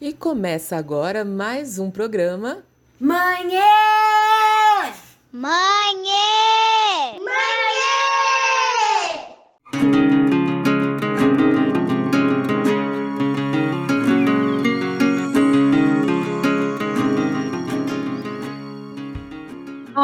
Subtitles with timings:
[0.00, 2.62] E começa agora mais um programa.
[3.00, 3.58] Manhê!
[5.32, 6.57] Manhê!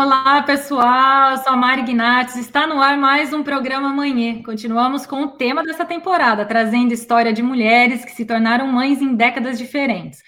[0.04, 1.30] Olá, pessoal.
[1.30, 2.36] Eu sou a Mari Gnatz.
[2.36, 4.42] Está no ar mais um programa Manhã.
[4.42, 9.14] Continuamos com o tema dessa temporada, trazendo história de mulheres que se tornaram mães em
[9.14, 10.22] décadas diferentes.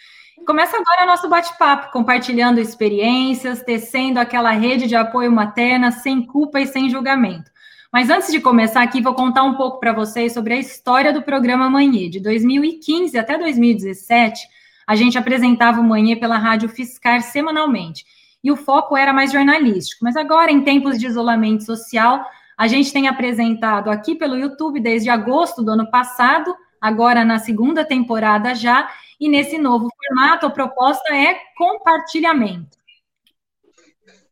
[0.47, 6.67] Começa agora nosso bate-papo, compartilhando experiências, tecendo aquela rede de apoio materna sem culpa e
[6.67, 7.51] sem julgamento.
[7.93, 11.21] Mas antes de começar aqui, vou contar um pouco para vocês sobre a história do
[11.21, 12.09] programa Manhã.
[12.09, 14.41] De 2015 até 2017,
[14.87, 18.16] a gente apresentava o Manhã pela Rádio Fiscar semanalmente
[18.47, 20.05] e o foco era mais jornalístico.
[20.05, 22.25] Mas agora, em tempos de isolamento social,
[22.57, 27.85] a gente tem apresentado aqui pelo YouTube desde agosto do ano passado, agora na segunda
[27.85, 28.89] temporada já,
[29.19, 32.79] e nesse novo formato a proposta é compartilhamento.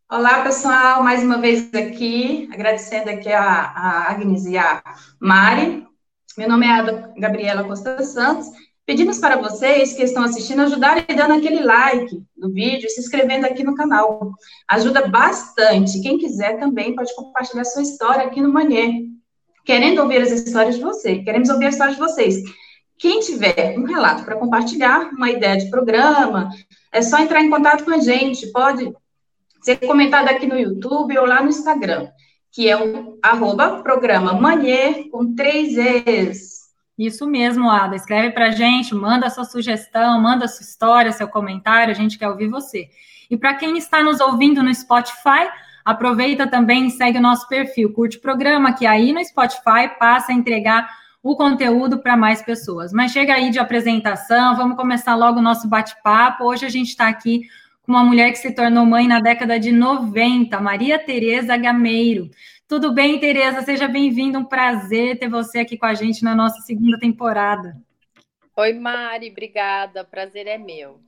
[0.09, 4.81] Olá, pessoal, mais uma vez aqui, agradecendo aqui a, a Agnes e a
[5.19, 5.89] Mari.
[6.39, 6.83] Meu nome é a
[7.19, 8.47] Gabriela Costa Santos
[8.87, 13.65] Pedimos para vocês que estão assistindo ajudarem dando aquele like no vídeo se inscrevendo aqui
[13.65, 14.33] no canal.
[14.69, 16.03] Ajuda bastante.
[16.03, 18.91] Quem quiser também pode compartilhar sua história aqui no Manhã.
[19.65, 22.37] Querendo ouvir as histórias de vocês, queremos ouvir as histórias de vocês.
[22.99, 26.51] Quem tiver um relato para compartilhar, uma ideia de programa,
[26.93, 28.53] é só entrar em contato com a gente.
[28.53, 28.93] Pode
[29.63, 32.09] ser comentado aqui no YouTube ou lá no Instagram,
[32.53, 36.54] que é o arroba programa Manhã com três Es.
[36.99, 37.97] Isso mesmo, Ada.
[37.97, 42.29] Escreve para a gente, manda sua sugestão, manda sua história, seu comentário, a gente quer
[42.29, 42.89] ouvir você.
[43.31, 45.49] E para quem está nos ouvindo no Spotify,
[45.85, 50.31] aproveita também e segue o nosso perfil, curte o programa, que aí no Spotify passa
[50.31, 50.89] a entregar
[51.23, 52.93] o conteúdo para mais pessoas.
[52.93, 56.45] Mas chega aí de apresentação, vamos começar logo o nosso bate-papo.
[56.45, 57.49] Hoje a gente está aqui
[57.83, 62.31] com uma mulher que se tornou mãe na década de 90, Maria Tereza Gameiro.
[62.67, 63.61] Tudo bem, Tereza?
[63.63, 64.39] Seja bem-vinda.
[64.39, 67.77] Um prazer ter você aqui com a gente na nossa segunda temporada.
[68.57, 69.31] Oi, Mari.
[69.31, 70.03] Obrigada.
[70.03, 70.99] Prazer é meu.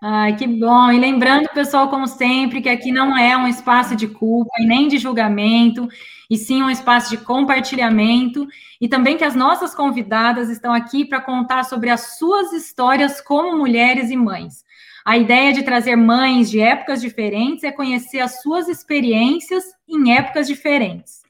[0.00, 0.90] Ai, que bom.
[0.90, 4.88] E lembrando, pessoal, como sempre, que aqui não é um espaço de culpa e nem
[4.88, 5.88] de julgamento,
[6.30, 8.46] e sim um espaço de compartilhamento,
[8.80, 13.56] e também que as nossas convidadas estão aqui para contar sobre as suas histórias como
[13.56, 14.63] mulheres e mães.
[15.04, 20.46] A ideia de trazer mães de épocas diferentes é conhecer as suas experiências em épocas
[20.46, 21.22] diferentes.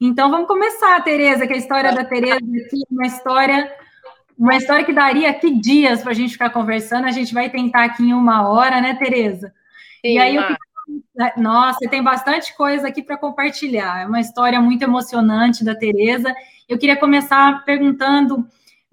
[0.00, 3.72] Então vamos começar, Tereza, que a história da Tereza aqui é uma história,
[4.38, 7.06] uma história que daria aqui dias para a gente ficar conversando.
[7.06, 9.52] A gente vai tentar aqui em uma hora, né, Tereza?
[10.04, 10.42] Sim, e aí eu
[11.36, 14.02] nossa, tem bastante coisa aqui para compartilhar.
[14.02, 16.32] É uma história muito emocionante da Tereza.
[16.68, 18.46] Eu queria começar perguntando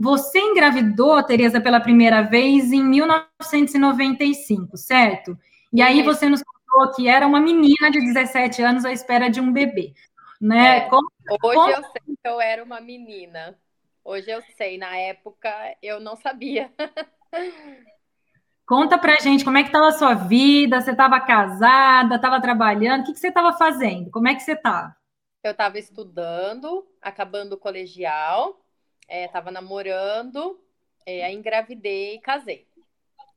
[0.03, 5.37] você engravidou, Tereza, pela primeira vez em 1995, certo?
[5.71, 9.39] E aí você nos contou que era uma menina de 17 anos à espera de
[9.39, 9.93] um bebê,
[10.41, 10.79] né?
[10.79, 10.81] É.
[10.89, 11.07] Como,
[11.41, 11.69] Hoje como...
[11.71, 13.57] eu sei que eu era uma menina.
[14.03, 15.49] Hoje eu sei, na época
[15.81, 16.69] eu não sabia.
[18.67, 23.03] Conta pra gente como é que estava a sua vida, você estava casada, estava trabalhando,
[23.03, 24.11] o que, que você estava fazendo?
[24.11, 24.93] Como é que você estava?
[25.41, 28.62] Eu estava estudando, acabando o colegial,
[29.09, 30.59] estava é, namorando,
[31.05, 32.67] é, engravidei e casei.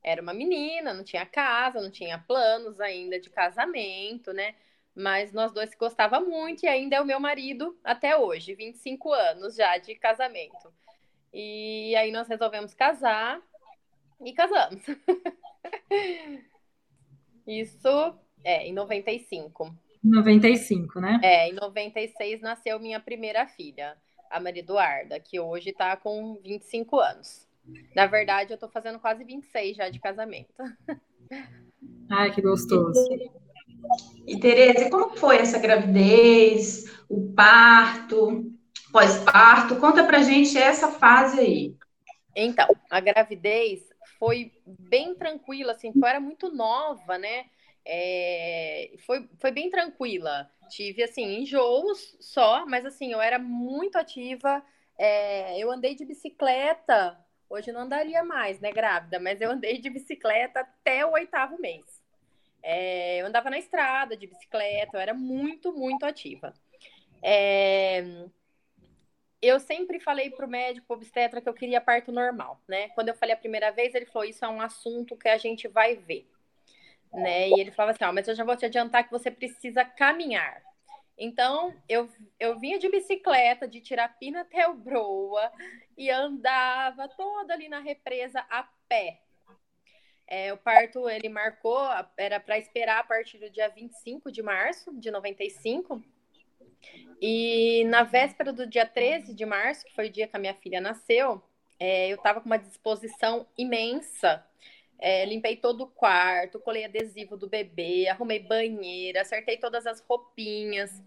[0.03, 4.55] Era uma menina, não tinha casa, não tinha planos ainda de casamento, né?
[4.95, 9.11] Mas nós dois se gostava muito e ainda é o meu marido até hoje, 25
[9.11, 10.73] anos já de casamento.
[11.33, 13.41] E aí nós resolvemos casar
[14.23, 14.81] e casamos.
[17.45, 19.75] Isso é em 95.
[20.03, 21.19] 95, né?
[21.23, 23.97] É, em 96 nasceu minha primeira filha
[24.29, 27.47] a Maria Eduarda, que hoje está com 25 anos.
[27.95, 30.53] Na verdade, eu estou fazendo quase 26 já de casamento.
[32.09, 32.99] Ai, que gostoso.
[34.25, 38.51] E, Tereza, como foi essa gravidez, o parto,
[38.91, 39.75] pós-parto?
[39.77, 41.75] Conta pra gente essa fase aí.
[42.35, 43.81] Então, a gravidez
[44.19, 47.45] foi bem tranquila, assim, eu era muito nova, né?
[47.89, 50.51] É, foi, foi bem tranquila.
[50.69, 54.61] Tive, assim, enjoos só, mas, assim, eu era muito ativa.
[54.97, 57.17] É, eu andei de bicicleta.
[57.49, 59.19] Hoje não andaria mais, né, grávida?
[59.21, 62.03] Mas eu andei de bicicleta até o oitavo mês.
[62.61, 66.53] É, eu andava na estrada de bicicleta, eu era muito, muito ativa.
[67.23, 68.03] É,
[69.41, 72.89] eu sempre falei para o médico obstetra que eu queria parto normal, né?
[72.89, 75.69] Quando eu falei a primeira vez, ele falou: Isso é um assunto que a gente
[75.69, 76.27] vai ver
[77.13, 77.49] né?
[77.49, 80.61] E ele falava assim: ó, mas eu já vou te adiantar que você precisa caminhar.
[81.17, 82.07] Então, eu,
[82.39, 85.51] eu vinha de bicicleta, de Tirapina até o Broa,
[85.97, 89.19] e andava toda ali na represa a pé.
[90.27, 91.79] É, o parto, ele marcou,
[92.17, 96.03] era para esperar a partir do dia 25 de março de 95.
[97.19, 100.53] E na véspera do dia 13 de março, que foi o dia que a minha
[100.53, 101.41] filha nasceu,
[101.79, 104.45] é, eu estava com uma disposição imensa.
[104.99, 111.01] É, limpei todo o quarto, colei adesivo do bebê, arrumei banheira, acertei todas as roupinhas.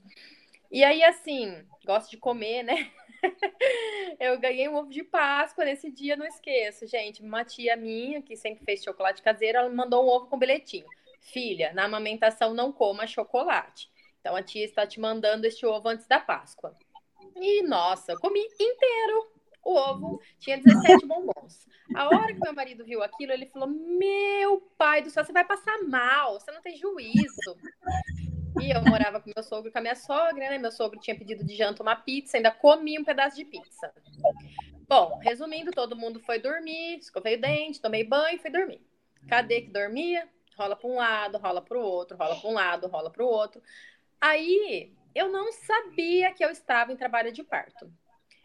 [0.71, 2.91] E aí, assim, gosto de comer, né?
[4.21, 7.23] eu ganhei um ovo de Páscoa nesse dia, não esqueço, gente.
[7.23, 10.87] Uma tia minha, que sempre fez chocolate caseiro, ela mandou um ovo com bilhetinho.
[11.21, 13.91] Filha, na amamentação não coma chocolate.
[14.21, 16.77] Então a tia está te mandando este ovo antes da Páscoa.
[17.37, 19.31] E nossa, comi inteiro
[19.65, 21.67] o ovo, tinha 17 bombons.
[21.95, 25.45] A hora que meu marido viu aquilo, ele falou: Meu pai do céu, você vai
[25.45, 27.57] passar mal, você não tem juízo.
[28.61, 30.59] E eu morava com meu sogro e com a minha sogra, né?
[30.59, 33.93] Meu sogro tinha pedido de janta uma pizza, ainda comi um pedaço de pizza.
[34.89, 38.85] Bom, resumindo, todo mundo foi dormir, escovei o dente, tomei banho e fui dormir.
[39.29, 40.29] Cadê que dormia?
[40.56, 43.27] Rola para um lado, rola para o outro, rola para um lado, rola para o
[43.27, 43.63] outro.
[44.21, 47.91] Aí eu não sabia que eu estava em trabalho de parto.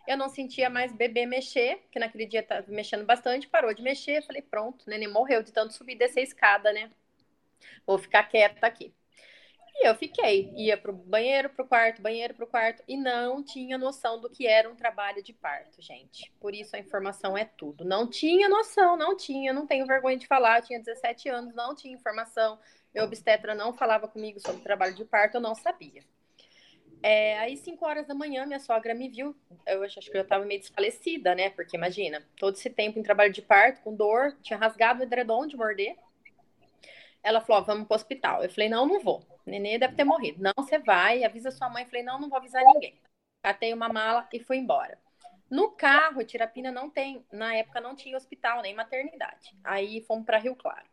[0.07, 4.21] Eu não sentia mais bebê mexer, que naquele dia estava mexendo bastante, parou de mexer.
[4.25, 6.91] Falei, pronto, neném morreu de tanto subir e descer a escada, né?
[7.85, 8.93] Vou ficar quieta aqui.
[9.77, 14.21] E eu fiquei, ia pro banheiro, pro quarto, banheiro, pro quarto, e não tinha noção
[14.21, 16.31] do que era um trabalho de parto, gente.
[16.39, 17.83] Por isso a informação é tudo.
[17.83, 20.59] Não tinha noção, não tinha, não tenho vergonha de falar.
[20.59, 22.57] Eu tinha 17 anos, não tinha informação.
[22.93, 26.01] Meu obstetra não falava comigo sobre trabalho de parto, eu não sabia.
[27.07, 29.35] É, aí, 5 horas da manhã, minha sogra me viu.
[29.67, 31.51] Eu acho que eu estava meio desfalecida, né?
[31.51, 35.45] Porque imagina, todo esse tempo em trabalho de parto, com dor, tinha rasgado o edredom
[35.45, 35.95] de morder.
[37.21, 38.41] Ela falou: vamos pro hospital.
[38.41, 39.23] Eu falei: não, não vou.
[39.45, 40.41] Nenê deve ter morrido.
[40.41, 41.83] Não, você vai, avisa sua mãe.
[41.83, 42.99] Eu falei: não, não vou avisar ninguém.
[43.43, 44.97] Catei uma mala e fui embora.
[45.47, 49.55] No carro, Tirapina não tem, na época não tinha hospital, nem maternidade.
[49.63, 50.87] Aí fomos para Rio Claro.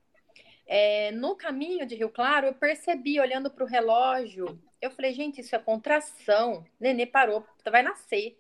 [0.67, 5.41] É, no caminho de Rio Claro, eu percebi, olhando para o relógio, eu falei, gente,
[5.41, 6.65] isso é contração.
[6.81, 8.39] Nenê parou, vai nascer.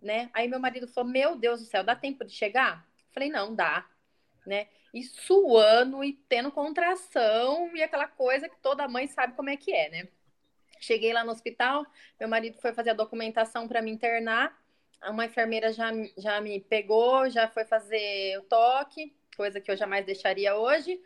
[0.00, 0.30] Né?
[0.32, 2.86] Aí meu marido falou, meu Deus do céu, dá tempo de chegar?
[3.08, 3.86] Eu falei, não, dá.
[4.46, 4.68] Né?
[4.92, 9.72] E suando e tendo contração e aquela coisa que toda mãe sabe como é que
[9.72, 10.08] é, né?
[10.80, 11.84] Cheguei lá no hospital,
[12.18, 14.58] meu marido foi fazer a documentação para me internar.
[15.08, 20.06] Uma enfermeira já, já me pegou, já foi fazer o toque, coisa que eu jamais
[20.06, 21.00] deixaria hoje.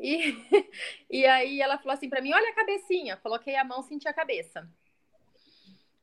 [0.00, 0.34] E,
[1.10, 3.16] e aí ela falou assim para mim: olha a cabecinha.
[3.18, 4.68] Coloquei a mão, senti a cabeça.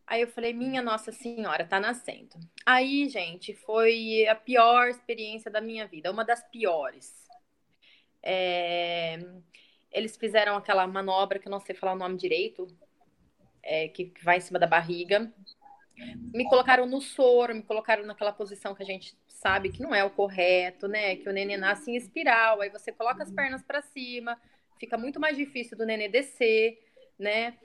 [0.06, 2.40] Aí eu falei, minha Nossa Senhora, tá nascendo.
[2.66, 7.28] Aí, gente, foi a pior experiência da minha vida, uma das piores.
[8.24, 9.20] É...
[9.92, 12.68] Eles fizeram aquela manobra que eu não sei falar o nome direito,
[13.62, 15.34] é, que vai em cima da barriga.
[16.34, 20.04] Me colocaram no soro, me colocaram naquela posição que a gente sabe que não é
[20.04, 21.16] o correto, né?
[21.16, 24.40] Que o nenê nasce em espiral, aí você coloca as pernas para cima,
[24.80, 26.80] fica muito mais difícil do nenê descer,
[27.18, 27.58] né?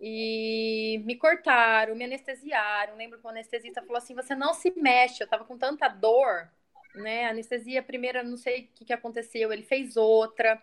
[0.00, 2.96] E me cortaram, me anestesiaram.
[2.96, 5.22] Lembro que o anestesista falou assim: você não se mexe.
[5.22, 6.50] Eu tava com tanta dor,
[6.94, 7.26] né?
[7.26, 10.60] A anestesia, primeira, não sei o que, que aconteceu, ele fez outra.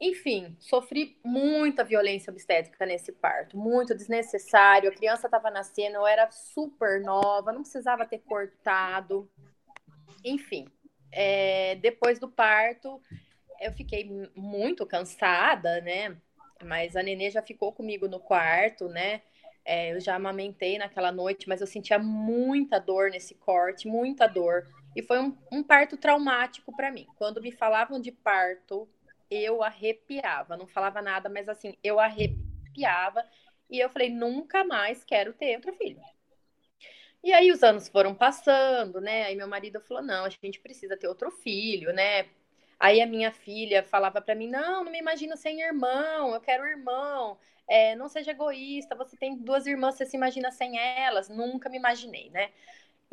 [0.00, 4.90] Enfim, sofri muita violência obstétrica nesse parto, muito desnecessário.
[4.90, 9.30] A criança estava nascendo, eu era super nova, não precisava ter cortado.
[10.24, 10.66] Enfim,
[11.12, 13.00] é, depois do parto,
[13.60, 16.16] eu fiquei muito cansada, né?
[16.62, 19.22] Mas a nenê já ficou comigo no quarto, né?
[19.64, 24.66] É, eu já amamentei naquela noite, mas eu sentia muita dor nesse corte, muita dor.
[24.94, 27.06] E foi um, um parto traumático para mim.
[27.16, 28.88] Quando me falavam de parto,
[29.30, 30.56] eu arrepiava.
[30.56, 33.24] Não falava nada, mas assim, eu arrepiava.
[33.70, 36.00] E eu falei, nunca mais quero ter outro filho.
[37.24, 39.24] E aí os anos foram passando, né?
[39.24, 42.26] Aí meu marido falou: não, a gente precisa ter outro filho, né?
[42.78, 46.66] Aí a minha filha falava para mim: não, não me imagino sem irmão, eu quero
[46.66, 47.38] irmão.
[47.66, 51.30] É, não seja egoísta, você tem duas irmãs, você se imagina sem elas.
[51.30, 52.50] Nunca me imaginei, né?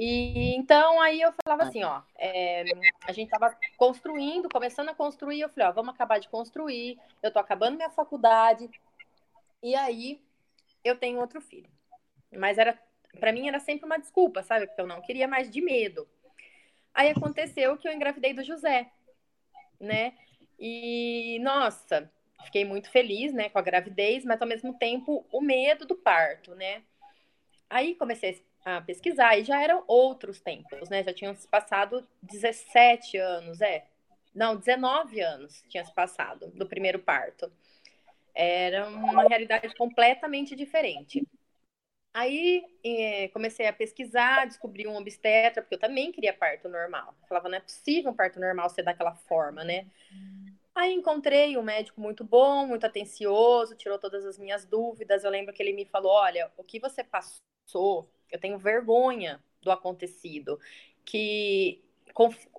[0.03, 2.63] E então aí eu falava assim, ó, é,
[3.08, 7.31] a gente tava construindo, começando a construir, eu falei, ó, vamos acabar de construir, eu
[7.31, 8.67] tô acabando minha faculdade,
[9.62, 10.20] e aí
[10.84, 11.70] eu tenho outro filho.
[12.36, 12.81] Mas era,
[13.20, 14.65] para mim era sempre uma desculpa, sabe?
[14.65, 16.10] Porque eu não queria mais de medo.
[16.96, 18.89] Aí aconteceu que eu engravidei do José,
[19.79, 20.15] né?
[20.58, 22.12] E nossa,
[22.46, 26.55] fiquei muito feliz, né, com a gravidez, mas ao mesmo tempo o medo do parto,
[26.55, 26.81] né?
[27.70, 31.03] Aí comecei a pesquisar, e já eram outros tempos, né?
[31.03, 33.86] Já tinham se passado 17 anos, é.
[34.34, 37.51] Não, 19 anos tinha se passado do primeiro parto.
[38.34, 41.27] Era uma realidade completamente diferente.
[42.13, 47.15] Aí é, comecei a pesquisar, descobri um obstetra, porque eu também queria parto normal.
[47.22, 49.88] Eu falava, não é possível um parto normal ser daquela forma, né?
[50.75, 55.24] Aí encontrei um médico muito bom, muito atencioso, tirou todas as minhas dúvidas.
[55.24, 59.71] Eu lembro que ele me falou: olha, o que você passou, eu tenho vergonha do
[59.71, 60.59] acontecido.
[61.05, 61.83] Que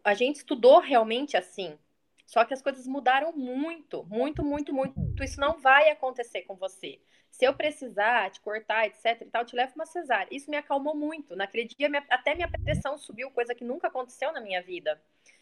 [0.04, 1.78] a gente estudou realmente assim.
[2.26, 5.22] Só que as coisas mudaram muito, muito, muito, muito.
[5.22, 6.98] Isso não vai acontecer com você.
[7.30, 10.28] Se eu precisar te cortar, etc e tal, eu te levo uma cesárea.
[10.30, 11.36] Isso me acalmou muito.
[11.36, 15.00] Naquele dia, minha, até minha pressão subiu, coisa que nunca aconteceu na minha vida.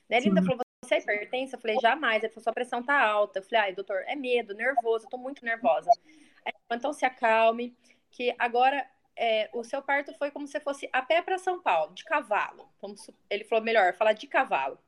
[0.08, 0.16] Né?
[0.16, 1.56] Ele ainda falou, você é hipertensa?
[1.56, 2.22] Eu falei, jamais.
[2.22, 3.38] Ele falou, sua pressão tá alta.
[3.38, 5.90] Eu falei, ai, doutor, é medo, nervoso, eu tô muito nervosa.
[6.44, 7.76] Aí, então se acalme,
[8.10, 8.84] que agora
[9.20, 12.66] é, o seu parto foi como se fosse a pé para São Paulo, de cavalo.
[13.28, 14.78] ele falou, melhor, falar de cavalo.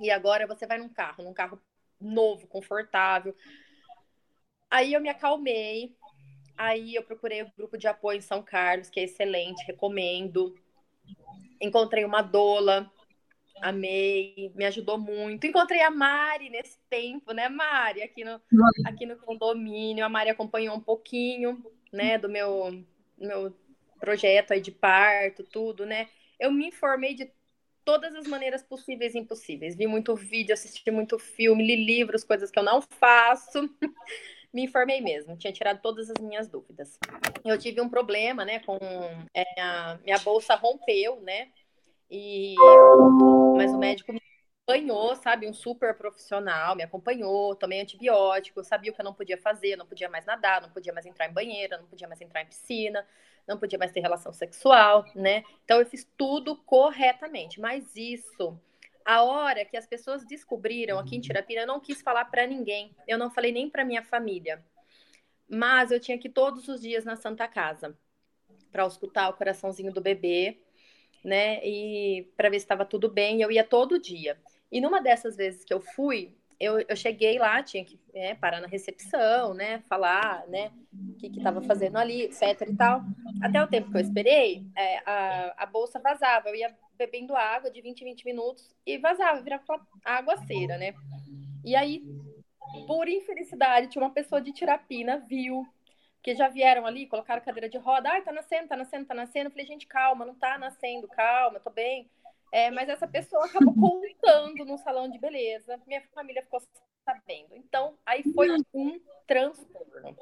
[0.00, 1.60] E agora você vai num carro, num carro
[2.00, 3.36] novo, confortável.
[4.70, 5.94] Aí eu me acalmei.
[6.56, 10.54] Aí eu procurei o grupo de apoio em São Carlos, que é excelente, recomendo.
[11.60, 12.90] Encontrei uma doula,
[13.60, 15.46] amei, me ajudou muito.
[15.46, 18.40] Encontrei a Mari nesse tempo, né, Mari, aqui no,
[18.86, 20.02] aqui no condomínio.
[20.02, 22.82] A Mari acompanhou um pouquinho, né, do meu,
[23.18, 23.54] meu
[23.98, 26.08] projeto aí de parto, tudo, né.
[26.38, 27.30] Eu me informei de
[27.84, 29.76] todas as maneiras possíveis e impossíveis.
[29.76, 33.70] Vi muito vídeo, assisti muito filme, li livros, coisas que eu não faço.
[34.52, 36.98] me informei mesmo, tinha tirado todas as minhas dúvidas.
[37.44, 38.78] Eu tive um problema, né, com
[39.34, 41.48] é, a minha bolsa rompeu, né,
[42.10, 42.54] e
[43.54, 44.20] mas o médico me
[44.66, 49.38] acompanhou, sabe, um super profissional, me acompanhou, tomei antibiótico, sabia o que eu não podia
[49.38, 52.42] fazer, não podia mais nadar, não podia mais entrar em banheira, não podia mais entrar
[52.42, 53.06] em piscina,
[53.46, 55.44] não podia mais ter relação sexual, né?
[55.64, 58.58] Então eu fiz tudo corretamente, mas isso
[59.04, 62.92] a hora que as pessoas descobriram aqui em Tirapina, eu não quis falar para ninguém.
[63.06, 64.64] Eu não falei nem para minha família.
[65.48, 67.96] Mas eu tinha que ir todos os dias na Santa Casa
[68.72, 70.58] para escutar o coraçãozinho do bebê,
[71.24, 71.64] né?
[71.64, 73.40] E para ver se estava tudo bem.
[73.40, 74.36] Eu ia todo dia.
[74.70, 78.60] E numa dessas vezes que eu fui, eu, eu cheguei lá, tinha que né, parar
[78.60, 79.80] na recepção, né?
[79.88, 80.72] Falar, né?
[80.92, 83.02] O que estava fazendo ali, etc e tal.
[83.42, 86.48] Até o tempo que eu esperei, é, a, a bolsa vazava.
[86.48, 89.62] Eu ia bebendo água de 20 em 20 minutos e vazava, virava
[90.02, 90.94] aguaceira, né?
[91.62, 92.02] E aí,
[92.86, 95.66] por infelicidade, tinha uma pessoa de Tirapina, viu,
[96.22, 99.46] que já vieram ali, colocaram cadeira de roda, ai, tá nascendo, tá nascendo, tá nascendo.
[99.46, 102.08] Eu falei, gente, calma, não tá nascendo, calma, tô bem.
[102.56, 105.78] É, mas essa pessoa acabou contando no salão de beleza.
[105.86, 106.62] Minha família ficou
[107.04, 107.54] sabendo.
[107.54, 110.16] Então, aí foi um transtorno.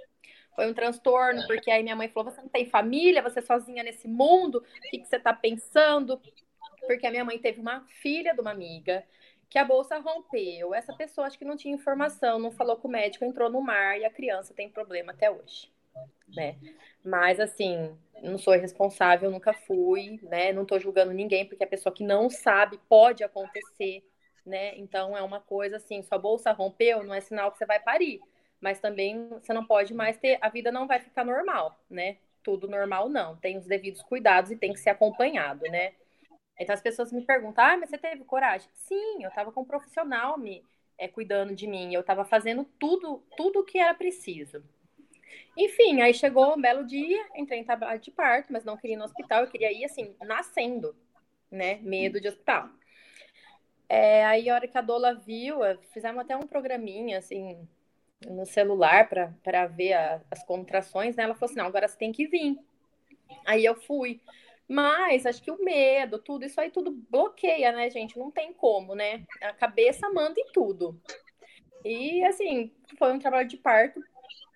[0.57, 3.85] Foi um transtorno, porque aí minha mãe falou: você não tem família, você é sozinha
[3.85, 6.21] nesse mundo, o que, que você está pensando?
[6.89, 9.07] Porque a minha mãe teve uma filha de uma amiga
[9.49, 10.75] que a bolsa rompeu.
[10.75, 13.97] Essa pessoa acho que não tinha informação, não falou com o médico, entrou no mar
[13.97, 15.71] e a criança tem problema até hoje,
[16.35, 16.57] né?
[17.05, 20.53] Mas assim, não sou responsável, nunca fui, né?
[20.53, 24.03] Não tô julgando ninguém, porque a pessoa que não sabe pode acontecer,
[24.45, 24.77] né?
[24.79, 28.21] Então é uma coisa assim, sua bolsa rompeu, não é sinal que você vai parir,
[28.61, 32.19] mas também você não pode mais ter, a vida não vai ficar normal, né?
[32.43, 35.93] Tudo normal não, tem os devidos cuidados e tem que ser acompanhado, né?
[36.59, 38.69] Então as pessoas me perguntam: ah, mas você teve coragem?
[38.75, 40.65] Sim, eu estava com um profissional me
[40.99, 44.63] é, cuidando de mim, eu estava fazendo tudo, tudo que era preciso.
[45.57, 48.99] Enfim, aí chegou um belo dia, entrei em trabalho de parto, mas não queria ir
[48.99, 50.95] no hospital, eu queria ir assim, nascendo,
[51.51, 51.79] né?
[51.83, 52.69] Medo de hospital.
[53.89, 55.59] É, aí a hora que a Dola viu,
[55.93, 57.69] fizemos até um programinha assim
[58.27, 61.25] no celular para ver a, as contrações, né?
[61.25, 62.59] Ela falou assim: não, agora você tem que vir.
[63.45, 64.21] Aí eu fui.
[64.67, 68.19] Mas acho que o medo, tudo, isso aí tudo bloqueia, né, gente?
[68.19, 69.25] Não tem como, né?
[69.43, 70.99] A cabeça manda em tudo.
[71.85, 74.03] E assim, foi um trabalho de parto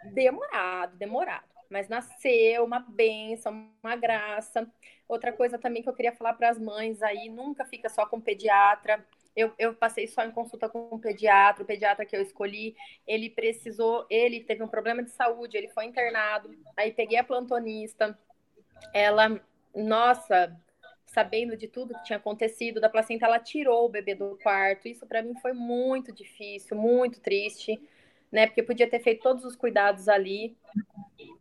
[0.05, 1.47] demorado, demorado.
[1.71, 4.67] Mas nasceu uma benção, uma graça.
[5.07, 8.21] Outra coisa também que eu queria falar para as mães aí, nunca fica só com
[8.21, 9.05] pediatra.
[9.37, 12.75] Eu, eu, passei só em consulta com um pediatra, o pediatra que eu escolhi,
[13.07, 18.19] ele precisou, ele teve um problema de saúde, ele foi internado, aí peguei a plantonista,
[18.93, 19.41] ela
[19.75, 20.57] nossa,
[21.07, 24.89] sabendo de tudo que tinha acontecido da placenta, ela tirou o bebê do quarto.
[24.89, 27.81] Isso para mim foi muito difícil, muito triste,
[28.31, 28.47] né?
[28.47, 30.57] Porque podia ter feito todos os cuidados ali,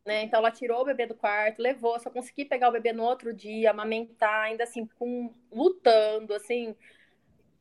[0.05, 0.23] né?
[0.23, 3.33] Então ela tirou o bebê do quarto, levou, só consegui pegar o bebê no outro
[3.33, 6.75] dia, amamentar, ainda assim, com, lutando, assim.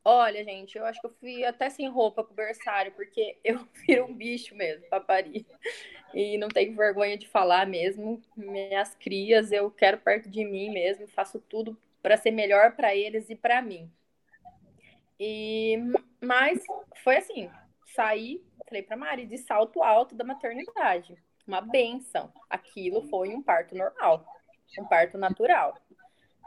[0.05, 4.05] Olha, gente, eu acho que eu fui até sem roupa pro berçário, porque eu viro
[4.05, 5.45] um bicho mesmo pra parir
[6.15, 8.23] e não tenho vergonha de falar mesmo.
[8.37, 13.29] Minhas crias, eu quero perto de mim mesmo, faço tudo para ser melhor para eles
[13.31, 13.91] e para mim.
[15.19, 15.77] E
[16.21, 16.63] mas
[17.03, 17.51] foi assim,
[17.95, 21.17] saí falei para Mari, de salto alto da maternidade.
[21.47, 22.33] Uma benção.
[22.51, 24.27] Aquilo foi um parto normal,
[24.79, 25.75] um parto natural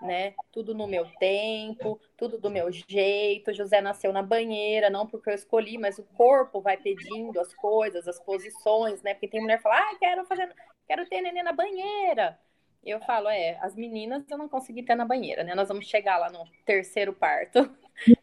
[0.02, 0.34] né?
[0.52, 3.54] Tudo no meu tempo, tudo do meu jeito.
[3.54, 8.08] José nasceu na banheira, não porque eu escolhi, mas o corpo vai pedindo as coisas,
[8.08, 9.14] as posições, né?
[9.14, 10.54] Porque tem mulher que fala, ah, quero fazer,
[10.88, 12.40] quero ter neném na banheira.
[12.84, 15.54] Eu falo, é, as meninas eu não consegui ter na banheira, né?
[15.54, 17.70] Nós vamos chegar lá no terceiro parto.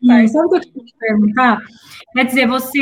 [0.02, 1.58] Hum, sabe o que eu queria te perguntar?
[2.12, 2.80] Quer dizer, você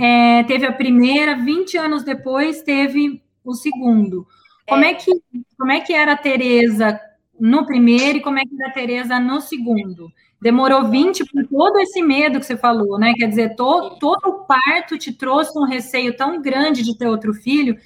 [0.00, 4.26] é, teve a primeira, 20 anos depois teve o segundo.
[4.68, 5.10] Como é, é que,
[5.58, 7.00] como é que era a Tereza
[7.38, 10.10] no primeiro e como é que era a Tereza no segundo?
[10.40, 13.12] Demorou 20 por todo esse medo que você falou, né?
[13.14, 17.34] Quer dizer, to, todo o parto te trouxe um receio tão grande de ter outro
[17.34, 17.76] filho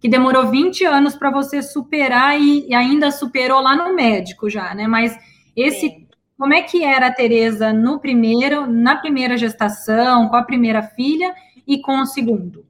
[0.00, 4.74] que demorou 20 anos para você superar e, e, ainda superou lá no médico já,
[4.74, 4.86] né?
[4.86, 5.16] Mas
[5.56, 6.08] esse Sim.
[6.38, 11.34] como é que era a Tereza no primeiro, na primeira gestação, com a primeira filha
[11.66, 12.64] e com o segundo?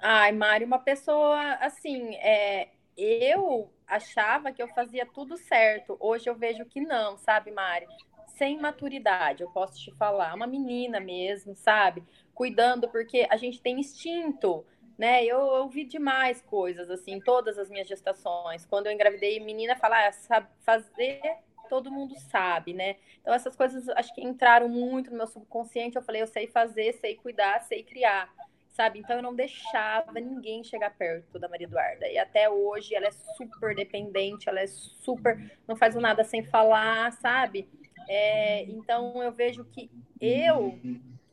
[0.00, 5.96] Ai, Mari, uma pessoa assim, é, eu achava que eu fazia tudo certo.
[6.00, 7.86] Hoje eu vejo que não, sabe, Mari?
[8.26, 10.34] Sem maturidade, eu posso te falar.
[10.34, 12.02] Uma menina mesmo, sabe?
[12.34, 14.64] Cuidando, porque a gente tem instinto,
[15.02, 15.24] né?
[15.24, 18.64] Eu ouvi demais coisas, assim, todas as minhas gestações.
[18.64, 21.20] Quando eu engravidei, menina falar, ah, fazer,
[21.68, 22.94] todo mundo sabe, né?
[23.20, 25.96] Então, essas coisas acho que entraram muito no meu subconsciente.
[25.96, 28.32] Eu falei, eu sei fazer, sei cuidar, sei criar
[28.68, 29.00] sabe?
[29.00, 32.08] Então eu não deixava ninguém chegar perto da Maria Eduarda.
[32.08, 35.52] E até hoje ela é super dependente, ela é super.
[35.68, 37.68] não faz nada sem falar, sabe?
[38.08, 39.90] É, então eu vejo que
[40.20, 40.78] eu.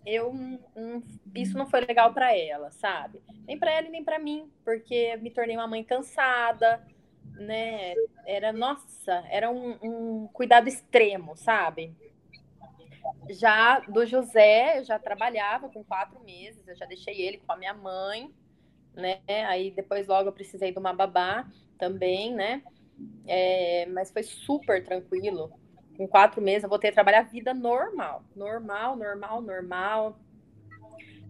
[0.05, 0.31] Eu,
[0.75, 1.01] um,
[1.36, 3.21] isso não foi legal para ela, sabe?
[3.48, 6.86] Nem para ela e nem para mim, porque me tornei uma mãe cansada,
[7.36, 7.93] né?
[8.25, 11.95] Era, nossa, era um, um cuidado extremo, sabe?
[13.29, 17.57] Já do José, eu já trabalhava com quatro meses, eu já deixei ele com a
[17.57, 18.33] minha mãe,
[18.93, 19.19] né?
[19.45, 22.63] Aí depois logo eu precisei de uma babá também, né?
[23.27, 25.51] É, mas foi super tranquilo.
[25.95, 28.24] Com quatro meses eu voltei a trabalhar vida normal.
[28.36, 30.19] Normal, normal, normal.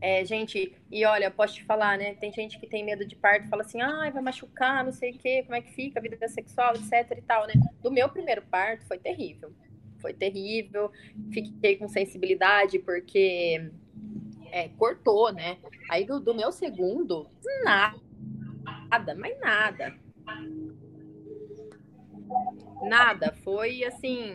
[0.01, 2.15] É, gente, e olha, posso te falar, né?
[2.15, 5.17] Tem gente que tem medo de parto, fala assim, ai, vai machucar, não sei o
[5.17, 7.53] quê, como é que fica a vida sexual, etc e tal, né?
[7.81, 9.53] Do meu primeiro parto foi terrível
[9.99, 10.91] foi terrível.
[11.31, 13.69] Fiquei com sensibilidade porque
[14.51, 15.57] é, cortou, né?
[15.89, 17.27] Aí do, do, meu segundo,
[17.63, 17.99] nada,
[18.89, 19.95] nada, mais nada.
[22.81, 24.33] Nada, foi assim,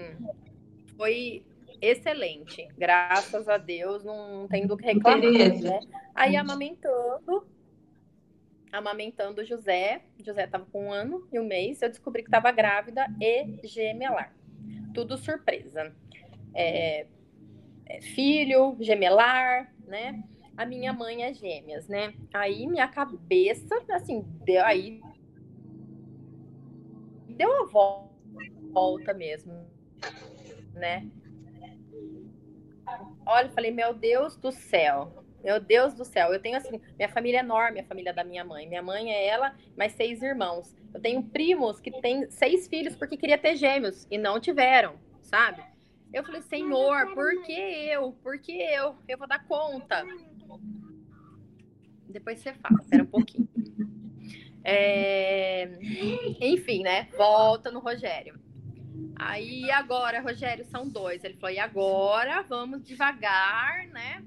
[0.96, 1.44] foi
[1.90, 2.68] excelente.
[2.77, 5.81] Graças a Deus, não tem do que reclamar, né?
[6.14, 7.47] Aí amamentando,
[8.73, 12.51] amamentando o José, José estava com um ano e um mês, eu descobri que estava
[12.51, 14.35] grávida e gemelar
[14.94, 15.92] tudo surpresa.
[16.55, 17.07] É,
[17.87, 20.23] é, filho, gemelar, né?
[20.57, 22.14] A minha mãe é gêmeas, né?
[22.33, 25.03] Aí minha cabeça, assim, deu aí.
[27.29, 27.66] Deu a
[28.73, 29.66] volta mesmo,
[30.73, 31.11] né?
[33.27, 37.38] Olha, falei, meu Deus do céu, meu Deus do céu, eu tenho assim, minha família
[37.38, 38.66] é enorme, a família da minha mãe.
[38.66, 40.75] Minha mãe é ela, mais seis irmãos.
[40.92, 45.62] Eu tenho primos que têm seis filhos porque queria ter gêmeos e não tiveram, sabe?
[46.12, 48.12] Eu falei, Senhor, por que eu?
[48.23, 48.97] Por que eu?
[49.07, 50.05] Eu vou dar conta.
[52.09, 53.49] Depois você fala, espera um pouquinho.
[54.62, 55.79] É...
[56.40, 57.09] Enfim, né?
[57.18, 58.38] Volta no Rogério.
[59.16, 61.24] Aí agora, Rogério, são dois.
[61.24, 64.24] Ele falou, e agora vamos devagar, né?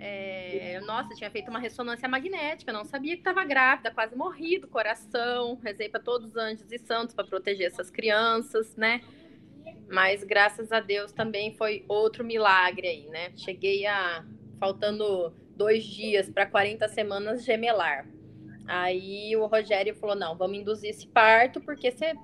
[0.00, 4.68] É, nossa, tinha feito uma ressonância magnética, não sabia que estava grávida, quase morri do
[4.68, 5.58] coração.
[5.62, 9.00] Rezei para todos os anjos e santos para proteger essas crianças, né?
[9.90, 13.32] Mas graças a Deus também foi outro milagre aí, né?
[13.36, 14.24] Cheguei a
[14.60, 18.06] faltando dois dias para 40 semanas gemelar.
[18.66, 22.14] Aí o Rogério falou: não, vamos induzir esse parto, porque você.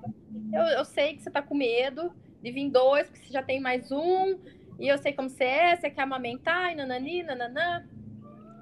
[0.53, 3.59] Eu, eu sei que você tá com medo de vir dois, porque você já tem
[3.59, 4.39] mais um,
[4.79, 7.85] e eu sei como você é, você quer amamentar, e nanani, nananã.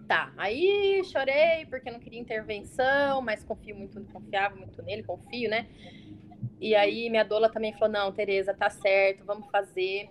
[0.08, 5.68] Tá, aí chorei porque não queria intervenção, mas confio muito, confiava muito nele, confio, né?
[6.60, 10.10] E aí minha doula também falou: "Não, Tereza, tá certo, vamos fazer".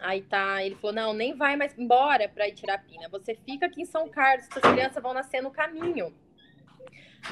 [0.00, 3.08] Aí tá, ele falou: "Não, nem vai mais embora para ir tirar a pina.
[3.08, 6.14] Você fica aqui em São Carlos, as crianças vão nascer no caminho".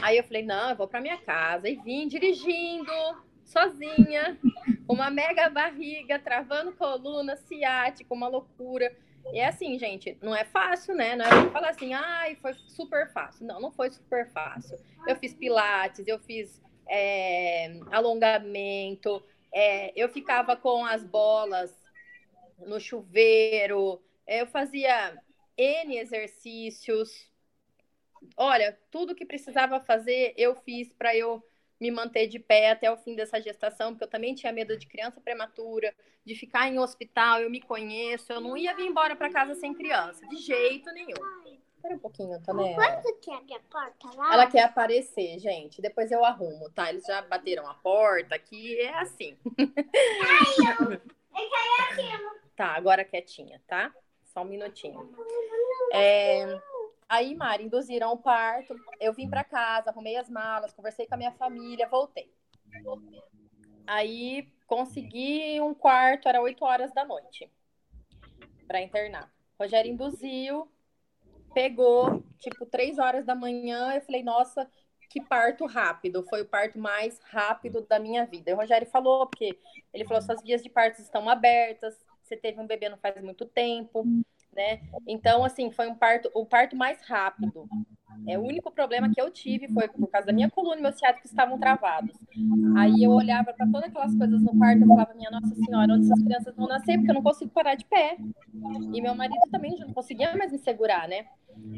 [0.03, 2.93] Aí eu falei: "Não, eu vou para minha casa" e vim dirigindo
[3.45, 4.39] sozinha,
[4.89, 8.95] uma mega barriga, travando coluna, ciática, uma loucura.
[9.33, 11.17] E é assim, gente, não é fácil, né?
[11.17, 13.47] Não é falar assim, ai, foi super fácil.
[13.47, 14.79] Não, não foi super fácil.
[15.07, 21.75] Eu fiz pilates, eu fiz é, alongamento, é, eu ficava com as bolas
[22.59, 25.19] no chuveiro, eu fazia
[25.57, 27.31] N exercícios,
[28.37, 31.45] olha, tudo que precisava fazer, eu fiz para eu
[31.81, 34.87] me manter de pé até o fim dessa gestação, porque eu também tinha medo de
[34.87, 39.31] criança prematura, de ficar em hospital, eu me conheço, eu não ia vir embora para
[39.31, 41.15] casa sem criança, de jeito nenhum.
[41.85, 42.75] Espera um pouquinho, Antonella.
[42.77, 44.33] Quanto que abre a porta lá?
[44.33, 45.83] Ela quer aparecer, gente.
[45.83, 46.89] Depois eu arrumo, tá?
[46.89, 49.37] Eles já bateram a porta aqui, é assim.
[52.57, 53.95] tá, agora quietinha, tá?
[54.25, 55.15] Só um minutinho.
[55.93, 56.59] É...
[57.09, 58.75] Aí, Mari, induziram o parto.
[59.01, 62.33] Eu vim para casa, arrumei as malas, conversei com a minha família, voltei.
[63.87, 67.51] Aí consegui um quarto, era 8 horas da noite,
[68.67, 69.33] para internar.
[69.61, 70.69] Rogério induziu,
[71.53, 73.95] pegou, tipo, 3 horas da manhã.
[73.95, 74.69] Eu falei, nossa,
[75.09, 76.25] que parto rápido.
[76.25, 78.51] Foi o parto mais rápido da minha vida.
[78.51, 79.57] E o Rogério falou, porque
[79.93, 83.45] ele falou: suas vias de parto estão abertas, você teve um bebê não faz muito
[83.47, 84.05] tempo
[84.55, 84.81] né?
[85.07, 87.69] Então, assim, foi um parto, o parto mais rápido.
[88.27, 90.93] É, o único problema que eu tive foi por causa da minha coluna e meu
[90.93, 92.17] ciático estavam travados.
[92.77, 96.07] Aí eu olhava para todas aquelas coisas no quarto e falava, minha Nossa Senhora, onde
[96.07, 96.97] essas crianças vão nascer?
[96.97, 98.17] Porque eu não consigo parar de pé.
[98.93, 101.27] E meu marido também já não conseguia mais me segurar, né?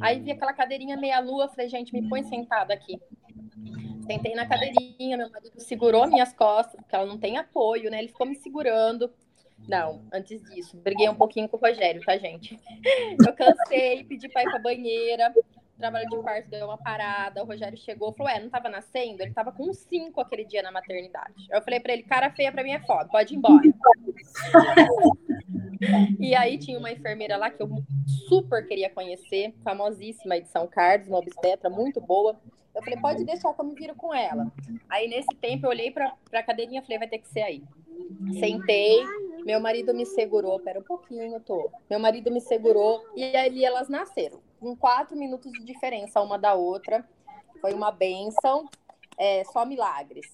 [0.01, 3.01] Aí vi aquela cadeirinha meia-lua, falei, gente, me põe sentada aqui.
[4.07, 7.99] Sentei na cadeirinha, meu marido segurou minhas costas, porque ela não tem apoio, né?
[7.99, 9.11] Ele ficou me segurando.
[9.69, 12.59] Não, antes disso, briguei um pouquinho com o Rogério, tá, gente?
[13.27, 15.33] Eu cansei, pedi pra ir pra banheira,
[15.77, 19.23] trabalho de parto deu uma parada, o Rogério chegou, falou, é, não tava nascendo?
[19.23, 21.47] Ele tava com cinco aquele dia na maternidade.
[21.51, 23.63] Eu falei pra ele, cara feia pra mim é foda, pode ir embora.
[26.19, 27.69] e aí tinha uma enfermeira lá que eu
[28.29, 32.37] super queria conhecer, famosíssima de São Carlos, uma obstetra muito boa.
[32.75, 34.53] Eu falei, pode deixar que eu me viro com ela.
[34.89, 37.63] Aí nesse tempo eu olhei pra, pra cadeirinha e falei, vai ter que ser aí.
[38.39, 39.01] Sentei,
[39.47, 41.71] meu marido me segurou, pera um pouquinho, tô.
[41.89, 46.55] Meu marido me segurou e ali elas nasceram, com quatro minutos de diferença uma da
[46.55, 47.09] outra.
[47.61, 48.69] Foi uma benção,
[49.17, 50.27] é, só milagres.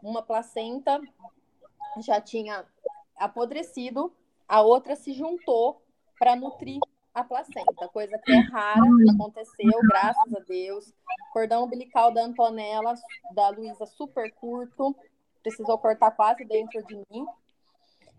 [0.00, 1.00] uma placenta
[1.98, 2.64] já tinha
[3.16, 4.12] apodrecido,
[4.46, 5.82] a outra se juntou
[6.16, 6.78] para nutrir
[7.12, 10.92] a placenta, coisa que é rara, aconteceu, graças a Deus.
[11.32, 12.94] Cordão umbilical da Antonella,
[13.32, 14.94] da Luísa, super curto,
[15.42, 17.26] precisou cortar quase dentro de mim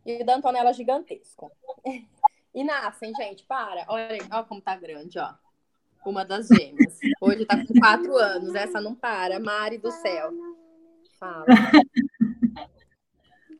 [0.06, 1.52] e o da Antonella gigantesco.
[2.54, 3.86] E nascem, gente, para.
[3.90, 5.34] Olha, olha como tá grande, ó.
[6.06, 7.00] Uma das gêmeas.
[7.20, 9.40] Hoje tá com quatro anos, essa não para.
[9.40, 10.32] Mari do céu.
[11.20, 11.46] Fala.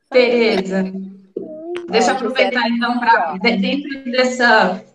[0.10, 0.84] Tereza,
[1.90, 4.86] deixa eu aproveitar então para dentro dessa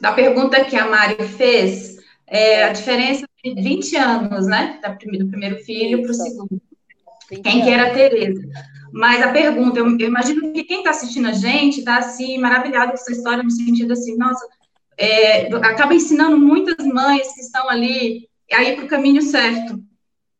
[0.00, 4.80] da pergunta que a Mari fez, é, a diferença de 20 anos, né?
[4.82, 6.62] Do primeiro filho para o segundo.
[7.28, 8.42] Quem que era a Tereza?
[8.92, 12.92] Mas a pergunta, eu, eu imagino que quem está assistindo a gente está assim, maravilhado
[12.92, 14.46] com essa história, no sentido assim, nossa,
[14.98, 19.82] é, acaba ensinando muitas mães que estão ali aí para o caminho certo,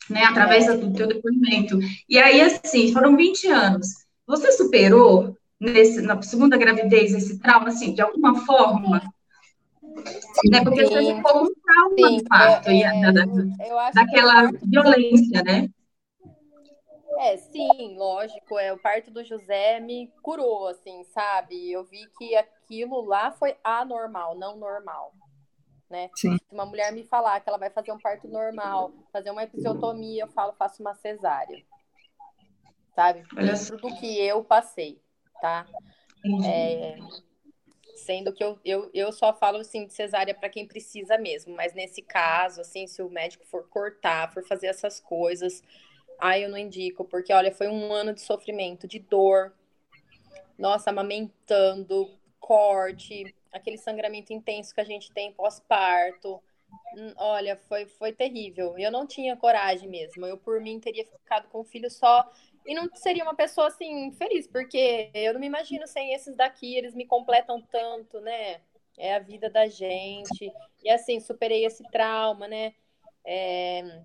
[0.09, 0.25] né?
[0.25, 1.79] Através do teu depoimento.
[2.09, 3.89] E aí, assim, foram 20 anos.
[4.27, 9.03] Você superou nesse, na segunda gravidez esse trauma, assim, de alguma forma?
[10.05, 10.63] Sim, né?
[10.63, 13.25] Porque você ficou com trauma sim, do parto, é, é, da,
[13.95, 15.69] daquela violência, né?
[17.19, 18.59] É, sim, lógico.
[18.59, 21.71] É, o parto do José me curou, assim, sabe?
[21.71, 25.13] Eu vi que aquilo lá foi anormal, não normal.
[25.89, 26.11] Né?
[26.17, 26.37] Sim.
[26.37, 30.25] Se uma mulher me falar que ela vai fazer um parto normal, fazer uma episiotomia,
[30.25, 31.65] eu falo, faço uma cesárea.
[32.95, 33.25] Sabe?
[33.35, 35.01] Dentro do que eu passei,
[35.41, 35.67] tá?
[36.45, 36.97] É,
[37.97, 41.73] sendo que eu, eu, eu só falo assim de cesárea para quem precisa mesmo, mas
[41.75, 45.63] nesse caso, assim, se o médico for cortar, for fazer essas coisas,
[46.19, 49.53] Ai, eu não indico, porque olha, foi um ano de sofrimento, de dor.
[50.59, 56.43] Nossa, amamentando, corte, aquele sangramento intenso que a gente tem pós-parto.
[56.97, 58.79] Hum, olha, foi, foi terrível.
[58.79, 60.25] Eu não tinha coragem mesmo.
[60.25, 62.29] Eu, por mim, teria ficado com o filho só.
[62.65, 66.77] E não seria uma pessoa assim, feliz, porque eu não me imagino sem esses daqui,
[66.77, 68.61] eles me completam tanto, né?
[68.99, 70.53] É a vida da gente.
[70.83, 72.75] E assim, superei esse trauma, né?
[73.25, 74.03] É,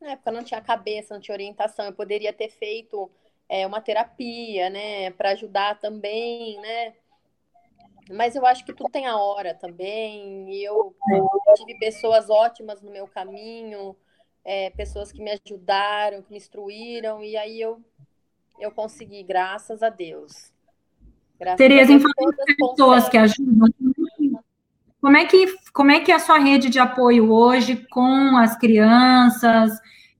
[0.00, 1.86] na época não tinha cabeça, não tinha orientação.
[1.86, 3.10] Eu poderia ter feito
[3.48, 6.94] é, uma terapia, né, para ajudar também, né?
[8.10, 10.48] Mas eu acho que tudo tem a hora também.
[10.52, 10.94] E eu
[11.56, 13.96] tive pessoas ótimas no meu caminho,
[14.44, 17.80] é, pessoas que me ajudaram, que me instruíram, e aí eu,
[18.60, 20.52] eu consegui, graças a Deus.
[21.38, 22.00] Graças Tereza, em
[22.56, 23.68] pessoas que ajudam,
[25.06, 28.58] como é que, como é que é a sua rede de apoio hoje com as
[28.58, 29.70] crianças?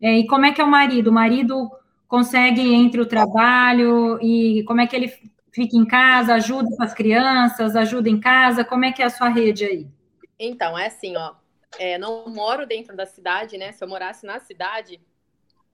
[0.00, 1.10] É, e como é que é o marido?
[1.10, 1.72] O marido
[2.06, 5.08] consegue entre o trabalho e como é que ele
[5.50, 8.64] fica em casa, ajuda as crianças, ajuda em casa?
[8.64, 9.88] Como é que é a sua rede aí?
[10.38, 11.34] Então, é assim, ó.
[11.80, 13.72] é, não moro dentro da cidade, né?
[13.72, 15.00] Se eu morasse na cidade,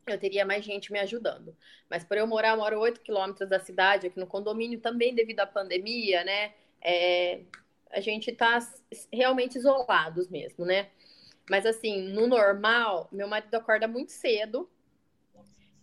[0.06, 1.54] eu teria mais gente me ajudando.
[1.90, 5.40] Mas por eu morar, eu moro 8 quilômetros da cidade, aqui no condomínio, também devido
[5.40, 6.52] à pandemia, né?
[6.80, 7.40] É,
[7.92, 8.58] a gente está
[9.12, 10.90] realmente isolados mesmo, né?
[11.48, 14.70] Mas assim, no normal, meu marido acorda muito cedo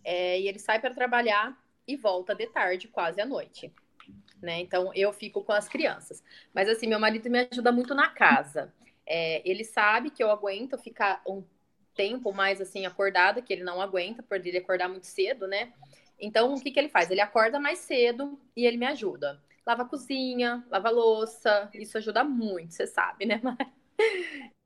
[0.04, 3.72] é, e ele sai para trabalhar e volta de tarde, quase à noite.
[4.40, 4.60] Né?
[4.60, 6.22] Então eu fico com as crianças.
[6.54, 8.72] Mas assim, meu marido me ajuda muito na casa.
[9.06, 11.44] É, ele sabe que eu aguento ficar um
[11.94, 15.72] tempo mais assim acordada, que ele não aguenta por ele acordar muito cedo, né?
[16.18, 17.10] Então o que, que ele faz?
[17.10, 19.40] Ele acorda mais cedo e ele me ajuda.
[19.66, 23.40] Lava a cozinha, lava a louça, isso ajuda muito, você sabe, né?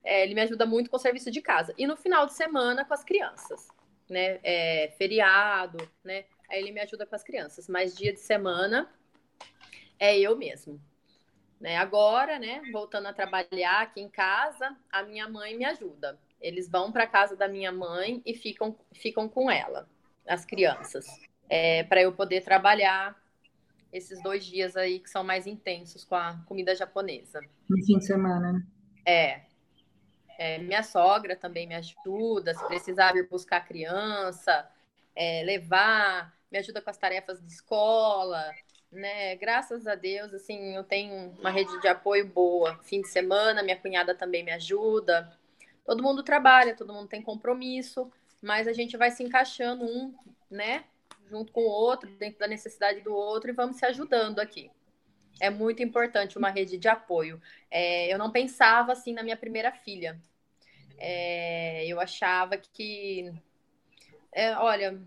[0.06, 1.74] É, ele me ajuda muito com o serviço de casa.
[1.78, 3.68] E no final de semana com as crianças,
[4.06, 4.38] né?
[4.42, 6.26] É, feriado, né?
[6.50, 7.68] Aí ele me ajuda com as crianças.
[7.68, 8.92] Mas dia de semana
[9.98, 10.78] é eu mesmo.
[11.60, 11.76] Né?
[11.78, 16.18] Agora, né, voltando a trabalhar aqui em casa, a minha mãe me ajuda.
[16.40, 19.88] Eles vão para casa da minha mãe e ficam, ficam com ela,
[20.28, 21.06] as crianças,
[21.48, 23.16] é, para eu poder trabalhar
[23.94, 27.40] esses dois dias aí que são mais intensos com a comida japonesa.
[27.70, 28.52] No fim de semana.
[28.52, 28.66] Né?
[29.06, 29.40] É.
[30.36, 30.58] é.
[30.58, 34.68] Minha sogra também me ajuda, se precisar vir buscar a criança,
[35.14, 38.50] é, levar, me ajuda com as tarefas de escola,
[38.90, 39.36] né?
[39.36, 42.76] Graças a Deus, assim, eu tenho uma rede de apoio boa.
[42.82, 45.32] Fim de semana, minha cunhada também me ajuda.
[45.86, 48.10] Todo mundo trabalha, todo mundo tem compromisso,
[48.42, 50.12] mas a gente vai se encaixando um,
[50.50, 50.84] né?
[51.28, 54.70] Junto com o outro, dentro da necessidade do outro, e vamos se ajudando aqui.
[55.40, 57.40] É muito importante uma rede de apoio.
[57.70, 60.20] É, eu não pensava assim na minha primeira filha.
[60.96, 63.32] É, eu achava que,
[64.32, 65.00] é, olha,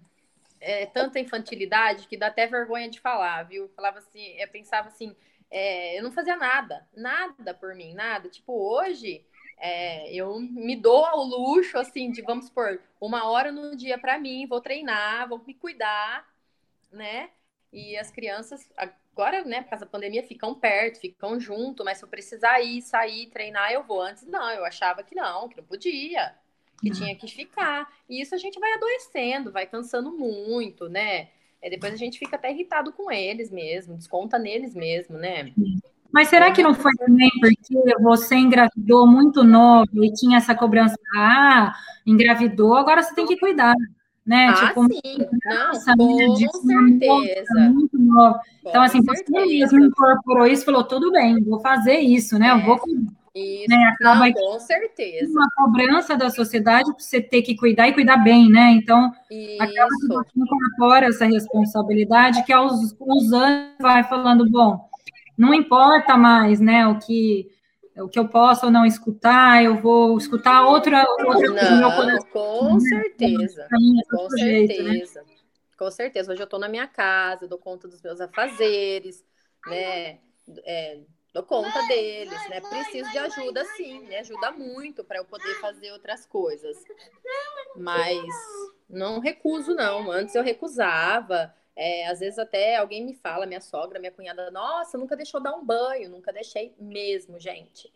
[0.59, 3.69] é, tanta infantilidade que dá até vergonha de falar, viu?
[3.69, 5.15] Falava assim, eu pensava assim,
[5.49, 8.29] é, eu não fazia nada, nada por mim, nada.
[8.29, 9.25] Tipo, hoje
[9.57, 14.19] é, eu me dou ao luxo, assim, de vamos por uma hora no dia para
[14.19, 16.27] mim, vou treinar, vou me cuidar,
[16.91, 17.29] né?
[17.71, 22.03] E as crianças, agora, né, por causa da pandemia, ficam perto, ficam junto, mas se
[22.03, 24.01] eu precisar ir, sair, treinar, eu vou.
[24.01, 26.35] Antes, não, eu achava que não, que não podia
[26.81, 27.91] que tinha que ficar.
[28.07, 31.29] E isso a gente vai adoecendo, vai cansando muito, né?
[31.61, 35.51] E depois a gente fica até irritado com eles mesmo, desconta neles mesmo, né?
[36.11, 40.95] Mas será que não foi também porque você engravidou muito nova e tinha essa cobrança?
[41.15, 41.73] Ah,
[42.05, 43.75] engravidou, agora você tem que cuidar,
[44.25, 44.47] né?
[44.47, 47.59] Ah, tipo, sim, não, com certeza.
[47.69, 48.39] Muito nova.
[48.65, 52.47] Então, assim, você mesmo incorporou isso, falou, tudo bem, vou fazer isso, né?
[52.47, 52.51] É.
[52.53, 52.79] Eu vou.
[53.35, 53.93] Isso, né?
[53.93, 55.31] Acaba não, com certeza.
[55.31, 58.71] Uma cobrança da sociedade para você ter que cuidar e cuidar bem, né?
[58.71, 59.61] Então, Isso.
[59.61, 64.86] acaba que você incorpora essa responsabilidade que aos, aos anos vai falando, bom,
[65.37, 67.49] não importa mais, né, o que
[67.97, 72.25] o que eu posso ou não escutar, eu vou escutar outra outra não, coisa.
[72.27, 72.79] Com né?
[72.79, 73.67] certeza.
[74.09, 74.37] Com certeza.
[74.37, 75.37] Jeito, né?
[75.77, 76.31] Com certeza.
[76.31, 79.23] Hoje eu estou na minha casa, dou conta dos meus afazeres,
[79.65, 80.19] né?
[80.63, 80.99] É,
[81.33, 82.61] dou conta deles, né?
[82.61, 86.77] Preciso de ajuda, sim, me ajuda muito para eu poder fazer outras coisas.
[87.75, 88.23] Mas
[88.89, 90.11] não recuso, não.
[90.11, 91.53] Antes eu recusava.
[91.77, 95.53] É, às vezes até alguém me fala, minha sogra, minha cunhada, nossa, nunca deixou dar
[95.53, 97.93] um banho, nunca deixei mesmo, gente.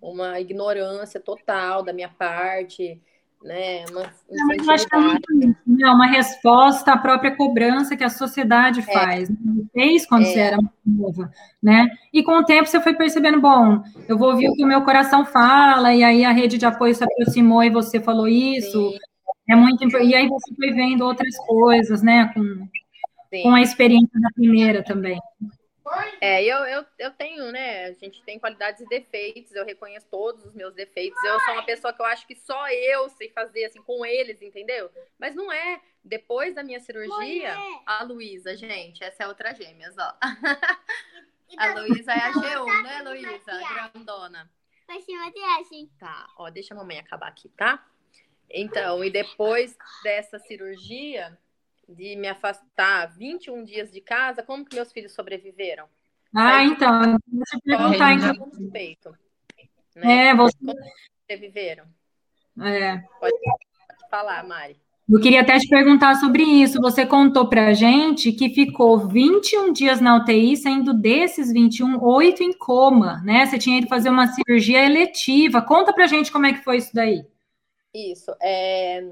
[0.00, 3.00] Uma ignorância total da minha parte
[3.44, 3.84] né?
[3.90, 8.80] Uma não, eu acho que é muito, uma resposta à própria cobrança que a sociedade
[8.80, 8.82] é.
[8.82, 9.28] faz.
[9.28, 9.36] Né?
[9.72, 10.26] Fez quando é.
[10.26, 11.30] você era nova,
[11.62, 11.88] né?
[12.12, 14.82] E com o tempo você foi percebendo, bom, eu vou ouvir o que o meu
[14.82, 18.90] coração fala, e aí a rede de apoio se aproximou e você falou isso.
[18.90, 18.98] Sim.
[19.50, 22.30] É muito E aí você foi vendo outras coisas, né?
[22.32, 22.68] Com,
[23.42, 25.18] com a experiência da primeira também.
[26.20, 27.86] É, eu, eu, eu tenho, né?
[27.86, 31.22] A gente tem qualidades e defeitos, eu reconheço todos os meus defeitos.
[31.24, 34.40] Eu sou uma pessoa que eu acho que só eu sei fazer, assim, com eles,
[34.40, 34.90] entendeu?
[35.18, 35.80] Mas não é.
[36.04, 37.54] Depois da minha cirurgia,
[37.86, 40.14] a Luísa, gente, essa é outra gêmeas, ó.
[41.58, 43.60] A Luísa é a G1, né, Luísa?
[43.92, 44.50] Grandona.
[45.98, 47.84] Tá, ó, deixa a mamãe acabar aqui, tá?
[48.48, 51.38] Então, e depois dessa cirurgia,
[51.88, 55.86] de me afastar 21 dias de casa, como que meus filhos sobreviveram?
[56.34, 58.12] Ah, Aí, então, deixa eu perguntar.
[58.14, 58.48] Então.
[58.50, 59.18] Respeito,
[59.96, 60.28] né?
[60.28, 60.56] É, você...
[60.58, 60.74] Como
[61.20, 61.84] sobreviveram?
[62.60, 62.98] É.
[63.20, 64.76] Pode, pode falar, Mari.
[65.10, 66.80] Eu queria até te perguntar sobre isso.
[66.80, 72.52] Você contou pra gente que ficou 21 dias na UTI, sendo desses 21, 8 em
[72.52, 73.44] coma, né?
[73.44, 75.60] Você tinha ido fazer uma cirurgia eletiva.
[75.60, 77.26] Conta pra gente como é que foi isso daí.
[77.92, 78.34] Isso.
[78.40, 79.04] É,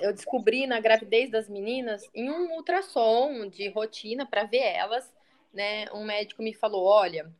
[0.00, 5.12] eu descobri na gravidez das meninas em um ultrassom de rotina para ver elas,
[5.52, 5.86] né?
[5.92, 7.30] Um médico me falou: olha,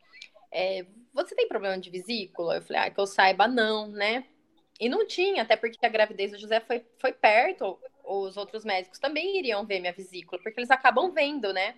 [0.50, 2.56] é, você tem problema de vesícula?
[2.56, 4.26] Eu falei, ah, que eu saiba, não, né?
[4.78, 8.98] e não tinha, até porque a gravidez do José foi, foi perto, os outros médicos
[8.98, 11.74] também iriam ver minha vesícula, porque eles acabam vendo, né?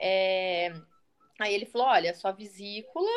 [0.00, 0.72] É...
[1.40, 3.10] Aí ele falou: olha, sua vesícula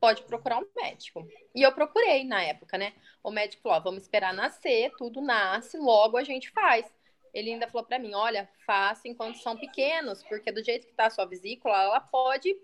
[0.00, 1.26] pode procurar um médico.
[1.54, 2.94] E eu procurei na época, né?
[3.22, 6.86] O médico falou: vamos esperar nascer, tudo nasce, logo a gente faz.
[7.34, 11.06] Ele ainda falou para mim: olha, faça enquanto são pequenos, porque do jeito que tá
[11.06, 12.56] a sua vesícula, ela pode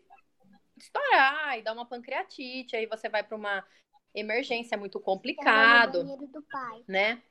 [0.77, 3.65] estourar e dar uma pancreatite, aí você vai para uma
[4.15, 6.05] emergência, é muito complicado,
[6.87, 7.23] né?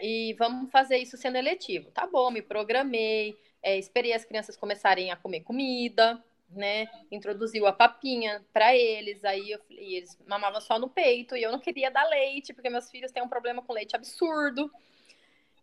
[0.00, 1.90] E vamos fazer isso sendo eletivo.
[1.90, 6.88] Tá bom, me programei, é, esperei as crianças começarem a comer comida, né?
[7.10, 11.58] Introduziu a papinha para eles, aí eu, eles mamavam só no peito e eu não
[11.58, 14.70] queria dar leite, porque meus filhos têm um problema com leite absurdo.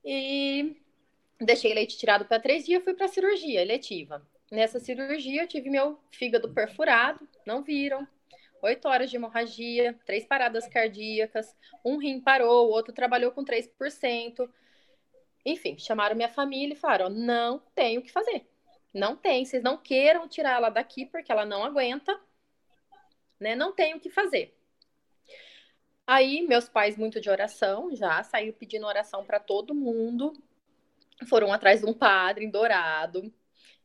[0.04, 0.76] E
[1.40, 4.26] deixei leite tirado para três dias, fui para cirurgia eletiva.
[4.52, 8.08] Nessa cirurgia, eu tive meu fígado perfurado, não viram.
[8.62, 14.50] Oito horas de hemorragia, três paradas cardíacas, um rim parou, o outro trabalhou com 3%.
[15.46, 18.48] Enfim, chamaram minha família e falaram: não tem o que fazer.
[18.96, 22.18] Não tem, vocês não queiram tirar ela daqui porque ela não aguenta,
[23.38, 23.54] né?
[23.54, 24.58] Não tem o que fazer.
[26.08, 30.32] Aí, meus pais, muito de oração, já saiu pedindo oração para todo mundo.
[31.28, 33.34] Foram atrás de um padre em Dourado,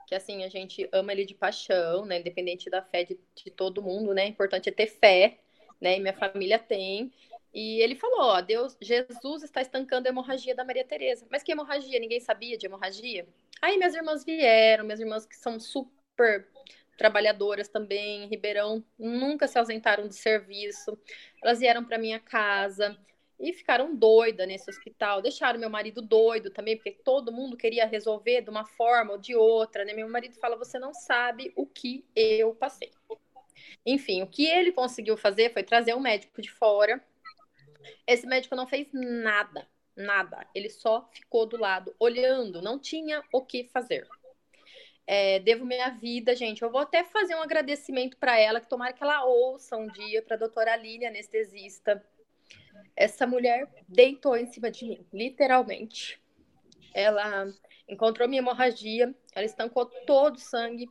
[0.06, 2.20] que assim, a gente ama ele de paixão, né?
[2.20, 4.26] Independente da fé de, de todo mundo, né?
[4.26, 5.40] Importante é ter fé,
[5.80, 5.96] né?
[5.96, 7.12] E minha família tem.
[7.52, 11.26] E ele falou, ó, Deus, Jesus está estancando a hemorragia da Maria Tereza.
[11.30, 11.98] Mas que hemorragia?
[11.98, 13.26] Ninguém sabia de hemorragia?
[13.60, 16.46] Aí minhas irmãs vieram, minhas irmãs que são super
[16.96, 20.98] trabalhadoras também, em Ribeirão, nunca se ausentaram de serviço.
[21.42, 22.96] Elas vieram para minha casa
[23.38, 25.22] e ficaram doida nesse hospital.
[25.22, 29.34] Deixaram meu marido doido também, porque todo mundo queria resolver de uma forma ou de
[29.34, 29.94] outra, né?
[29.94, 32.90] Meu marido fala: "Você não sabe o que eu passei".
[33.84, 37.02] Enfim, o que ele conseguiu fazer foi trazer um médico de fora.
[38.06, 39.66] Esse médico não fez nada,
[39.96, 40.46] nada.
[40.54, 44.06] Ele só ficou do lado, olhando, não tinha o que fazer.
[45.06, 46.62] É, devo minha vida, gente.
[46.62, 50.22] Eu vou até fazer um agradecimento para ela, que tomara que ela ouça um dia,
[50.22, 52.00] para a doutora Aline, anestesista
[52.96, 56.20] essa mulher deitou em cima de mim, literalmente.
[56.94, 57.46] Ela
[57.88, 60.88] encontrou minha hemorragia, ela estancou todo o sangue.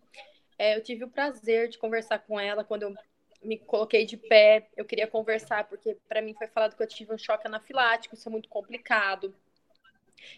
[0.58, 2.95] É, eu tive o prazer de conversar com ela quando eu
[3.43, 4.69] me coloquei de pé.
[4.75, 8.28] Eu queria conversar porque para mim foi falado que eu tive um choque anafilático, isso
[8.28, 9.34] é muito complicado.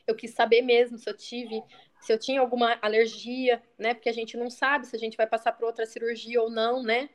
[0.05, 1.63] Eu quis saber mesmo se eu tive,
[2.01, 3.93] se eu tinha alguma alergia, né?
[3.93, 6.83] Porque a gente não sabe se a gente vai passar por outra cirurgia ou não,
[6.83, 7.09] né?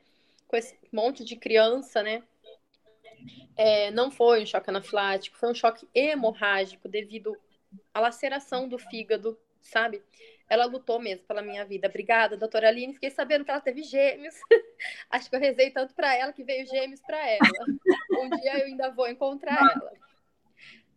[0.49, 2.22] Com esse monte de criança, né?
[3.57, 7.37] é, não foi um choque anafilático, foi um choque hemorrágico devido
[7.92, 10.02] à laceração do fígado, sabe?
[10.48, 11.88] Ela lutou mesmo pela minha vida.
[11.88, 12.94] Obrigada, doutora Aline.
[12.94, 14.35] Fiquei sabendo que ela teve gêmeos.
[15.11, 17.40] Acho que eu rezei tanto para ela que veio gêmeos para ela.
[18.18, 19.92] Um dia eu ainda vou encontrar ela.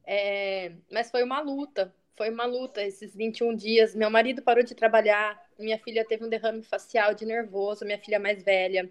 [0.05, 3.93] É, mas foi uma luta, foi uma luta esses 21 dias.
[3.93, 8.19] Meu marido parou de trabalhar, minha filha teve um derrame facial de nervoso, minha filha
[8.19, 8.89] mais velha.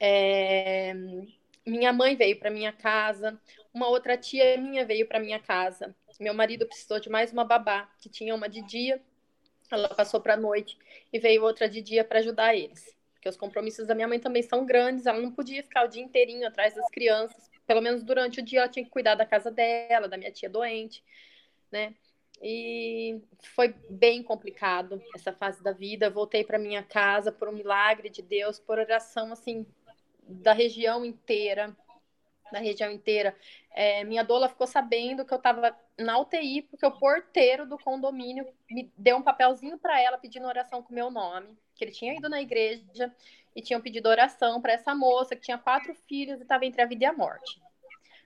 [0.00, 0.92] É,
[1.66, 3.40] minha mãe veio para minha casa,
[3.72, 5.94] uma outra tia minha veio para minha casa.
[6.20, 9.00] Meu marido precisou de mais uma babá, que tinha uma de dia,
[9.70, 10.78] ela passou para a noite
[11.12, 12.94] e veio outra de dia para ajudar eles.
[13.14, 16.02] Porque os compromissos da minha mãe também são grandes, ela não podia ficar o dia
[16.02, 17.50] inteirinho atrás das crianças.
[17.66, 20.48] Pelo menos durante o dia ela tinha que cuidar da casa dela, da minha tia
[20.48, 21.02] doente,
[21.72, 21.94] né?
[22.42, 23.20] E
[23.54, 26.10] foi bem complicado essa fase da vida.
[26.10, 29.66] Voltei para minha casa por um milagre de Deus, por oração assim
[30.26, 31.74] da região inteira,
[32.54, 33.36] da região inteira.
[33.72, 38.46] É, minha doula ficou sabendo que eu estava na UTI porque o porteiro do condomínio
[38.70, 42.28] me deu um papelzinho para ela pedindo oração com meu nome, que ele tinha ido
[42.28, 43.12] na igreja
[43.54, 46.86] e tinham pedido oração para essa moça que tinha quatro filhos e estava entre a
[46.86, 47.60] vida e a morte.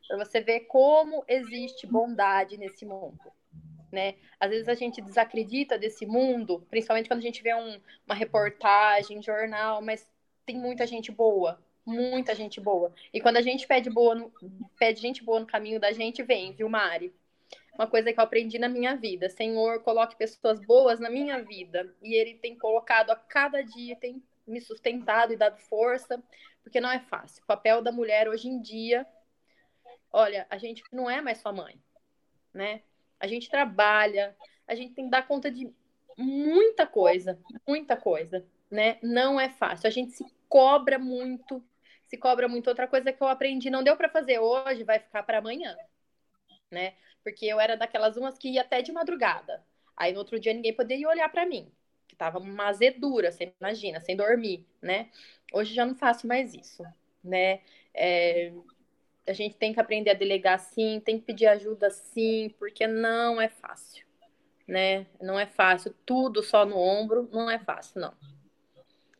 [0.06, 3.32] Para você ver como existe bondade nesse mundo.
[3.90, 4.16] Né?
[4.38, 9.22] Às vezes a gente desacredita desse mundo, principalmente quando a gente vê um, uma reportagem,
[9.22, 10.06] jornal, mas
[10.44, 12.92] tem muita gente boa, muita gente boa.
[13.12, 14.32] E quando a gente pede boa no,
[14.78, 17.14] pede gente boa no caminho da gente, vem, viu, Mari?
[17.74, 19.30] Uma coisa que eu aprendi na minha vida.
[19.30, 21.94] Senhor, coloque pessoas boas na minha vida.
[22.02, 26.22] E ele tem colocado a cada dia, tem me sustentado e dado força,
[26.62, 27.42] porque não é fácil.
[27.42, 29.06] O papel da mulher hoje em dia,
[30.12, 31.80] olha, a gente não é mais sua mãe,
[32.52, 32.82] né?
[33.20, 34.36] A gente trabalha,
[34.66, 35.72] a gente tem que dar conta de
[36.16, 38.98] muita coisa, muita coisa, né?
[39.02, 39.86] Não é fácil.
[39.86, 41.62] A gente se cobra muito
[42.08, 42.68] se cobra muito.
[42.68, 45.76] Outra coisa que eu aprendi, não deu para fazer hoje, vai ficar para amanhã,
[46.70, 46.94] né?
[47.22, 49.64] Porque eu era daquelas umas que ia até de madrugada.
[49.96, 51.72] Aí no outro dia ninguém poderia olhar para mim,
[52.08, 55.10] que tava uma azedura, você imagina, sem dormir, né?
[55.52, 56.82] Hoje já não faço mais isso,
[57.22, 57.60] né?
[57.94, 58.52] É...
[59.26, 63.40] a gente tem que aprender a delegar sim, tem que pedir ajuda sim, porque não
[63.40, 64.06] é fácil,
[64.66, 65.06] né?
[65.20, 68.14] Não é fácil, tudo só no ombro, não é fácil, não.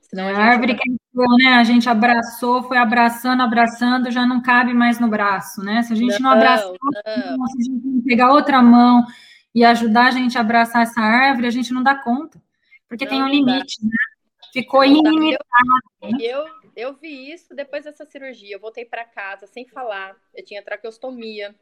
[0.01, 0.99] Senão a, a árvore vai...
[1.39, 1.55] né?
[1.55, 5.83] A gente abraçou, foi abraçando, abraçando, já não cabe mais no braço, né?
[5.83, 7.47] Se a gente não, não abraçar, não.
[7.47, 9.05] se a gente não pegar outra mão
[9.55, 12.43] e ajudar a gente a abraçar essa árvore, a gente não dá conta,
[12.89, 13.91] porque não, tem um limite, né?
[14.53, 15.45] Ficou ilimitado.
[16.01, 16.19] Eu, né?
[16.21, 16.45] eu,
[16.77, 18.57] eu vi isso depois dessa cirurgia.
[18.57, 20.17] Eu voltei para casa sem falar.
[20.35, 21.55] Eu tinha traqueostomia.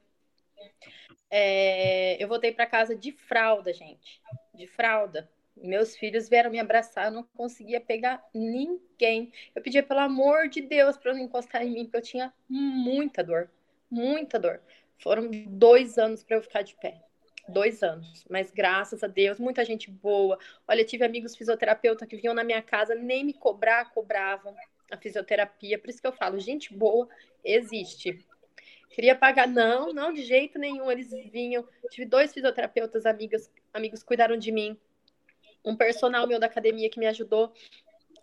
[1.30, 4.20] É, eu voltei para casa de fralda, gente.
[4.54, 5.28] De fralda.
[5.56, 9.32] Meus filhos vieram me abraçar, eu não conseguia pegar ninguém.
[9.54, 13.24] Eu pedia pelo amor de Deus para não encostar em mim, porque eu tinha muita
[13.24, 13.50] dor,
[13.90, 14.60] muita dor.
[14.98, 17.02] Foram dois anos para eu ficar de pé
[17.48, 18.24] dois anos.
[18.28, 20.38] Mas graças a Deus, muita gente boa.
[20.66, 24.54] Olha, tive amigos fisioterapeutas que vinham na minha casa, nem me cobrar, cobravam
[24.90, 25.78] a fisioterapia.
[25.78, 27.08] Por isso que eu falo, gente boa
[27.44, 28.24] existe.
[28.90, 30.90] Queria pagar, não, não, de jeito nenhum.
[30.90, 31.66] Eles vinham.
[31.90, 34.76] Tive dois fisioterapeutas, amigas, amigos cuidaram de mim.
[35.66, 37.52] Um personal meu da academia que me ajudou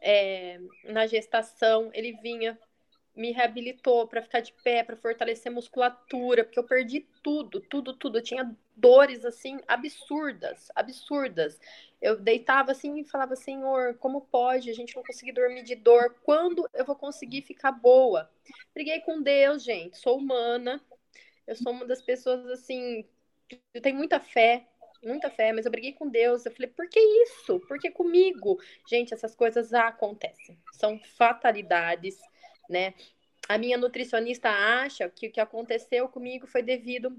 [0.02, 2.58] é, na gestação, ele vinha
[3.16, 7.94] me reabilitou para ficar de pé, para fortalecer a musculatura, porque eu perdi tudo, tudo,
[7.94, 8.18] tudo.
[8.18, 11.60] Eu tinha dores assim absurdas, absurdas.
[12.02, 16.16] Eu deitava assim e falava: Senhor, como pode a gente não conseguir dormir de dor?
[16.24, 18.30] Quando eu vou conseguir ficar boa?
[18.74, 19.98] Briguei com Deus, gente.
[19.98, 20.82] Sou humana.
[21.46, 23.06] Eu sou uma das pessoas assim.
[23.74, 24.66] Eu tenho muita fé,
[25.06, 26.46] muita fé, mas eu briguei com Deus.
[26.46, 27.60] Eu falei, por que isso?
[27.62, 28.60] Por que comigo?
[28.88, 30.58] Gente, essas coisas acontecem.
[30.74, 32.18] São fatalidades
[32.70, 32.94] né?
[33.48, 37.16] A minha nutricionista acha que o que aconteceu comigo foi devido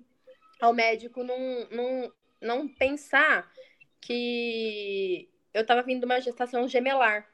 [0.60, 3.52] ao médico não, não, não pensar
[4.00, 7.28] que eu estava vindo de uma gestação gemelar.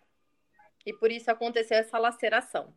[0.84, 2.74] E por isso aconteceu essa laceração.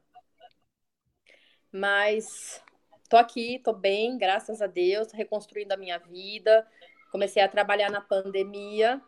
[1.71, 2.61] Mas
[3.09, 6.67] tô aqui, tô bem, graças a Deus, reconstruindo a minha vida.
[7.14, 8.99] Comecei a trabalhar na pandemia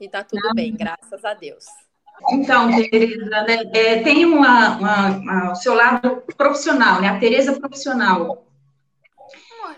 [0.00, 1.64] e tá tudo bem, graças a Deus.
[2.32, 7.10] Então, Tereza, né, é, tem uma, uma, uma, o seu lado profissional, né?
[7.10, 8.44] A Tereza profissional.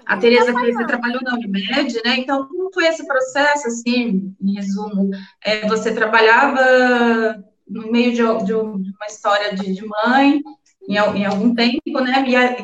[0.06, 2.16] A Tereza que você trabalhou na Unimed, né?
[2.16, 5.10] Então, como foi esse processo, assim, em resumo?
[5.44, 10.40] É, você trabalhava no meio de, de uma história de, de mãe,
[10.88, 12.24] em, em, algum tempo, né?
[12.26, 12.56] E a,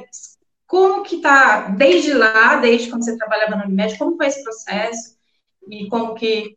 [0.73, 5.19] como que tá, desde lá, desde quando você trabalhava na Unimed, como foi esse processo?
[5.69, 6.57] E como que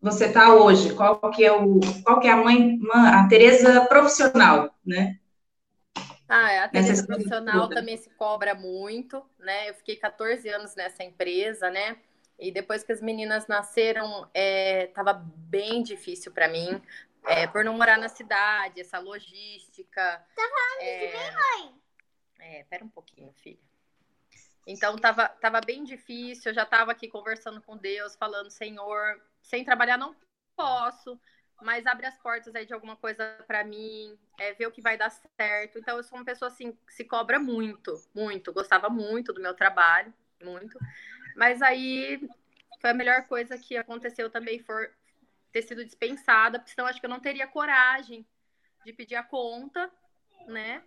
[0.00, 0.94] você está hoje?
[0.94, 5.20] Qual que é o, qual que é a mãe, a Teresa profissional, né?
[6.26, 9.68] Ah, a Teresa profissional também se cobra muito, né?
[9.68, 11.98] Eu fiquei 14 anos nessa empresa, né?
[12.38, 16.80] E depois que as meninas nasceram, é, tava bem difícil para mim,
[17.26, 20.24] é, por não morar na cidade, essa logística.
[20.34, 20.98] Tá falando é...
[21.00, 21.85] de mim, mãe?
[22.38, 23.58] É, pera um pouquinho, filha.
[24.66, 29.64] Então tava, tava bem difícil, eu já estava aqui conversando com Deus, falando, Senhor, sem
[29.64, 30.14] trabalhar não
[30.56, 31.20] posso,
[31.62, 34.96] mas abre as portas aí de alguma coisa para mim, é, ver o que vai
[34.96, 35.78] dar certo.
[35.78, 39.54] Então eu sou uma pessoa assim que se cobra muito, muito, gostava muito do meu
[39.54, 40.12] trabalho,
[40.42, 40.78] muito.
[41.36, 42.28] Mas aí
[42.80, 44.90] foi a melhor coisa que aconteceu também for
[45.52, 48.26] ter sido dispensada, porque senão acho que eu não teria coragem
[48.84, 49.90] de pedir a conta,
[50.46, 50.82] né?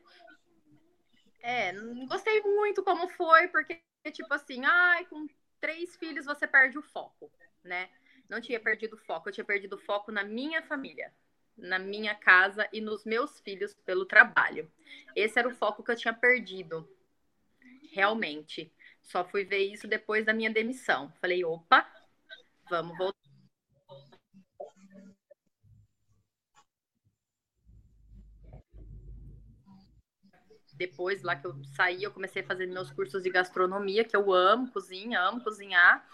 [1.42, 3.82] É, não gostei muito como foi, porque,
[4.12, 5.28] tipo assim, ai, com
[5.60, 7.32] três filhos você perde o foco,
[7.64, 7.90] né?
[8.28, 11.14] Não tinha perdido foco, eu tinha perdido foco na minha família,
[11.58, 14.72] na minha casa e nos meus filhos pelo trabalho.
[15.16, 16.88] Esse era o foco que eu tinha perdido,
[17.92, 18.72] realmente.
[19.02, 21.12] Só fui ver isso depois da minha demissão.
[21.20, 21.90] Falei, opa,
[22.70, 23.29] vamos voltar
[30.80, 34.32] depois lá que eu saí, eu comecei a fazer meus cursos de gastronomia, que eu
[34.32, 36.08] amo cozinha, amo cozinhar.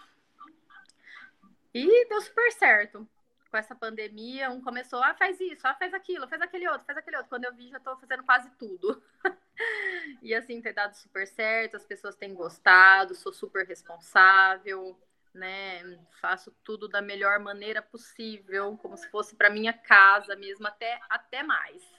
[1.72, 3.08] E deu super certo.
[3.48, 6.98] Com essa pandemia, um começou, ah, faz isso, ah, faz aquilo, faz aquele outro, faz
[6.98, 7.30] aquele outro.
[7.30, 9.00] Quando eu vi, já tô fazendo quase tudo.
[10.20, 15.00] e assim, ter dado super certo, as pessoas têm gostado, sou super responsável,
[15.32, 15.96] né?
[16.20, 21.44] Faço tudo da melhor maneira possível, como se fosse para minha casa mesmo, até, até
[21.44, 21.95] mais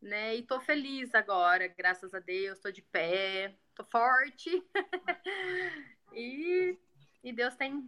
[0.00, 0.36] né?
[0.36, 4.62] E tô feliz agora, graças a Deus, tô de pé, tô forte.
[6.12, 6.76] e,
[7.22, 7.86] e Deus tem,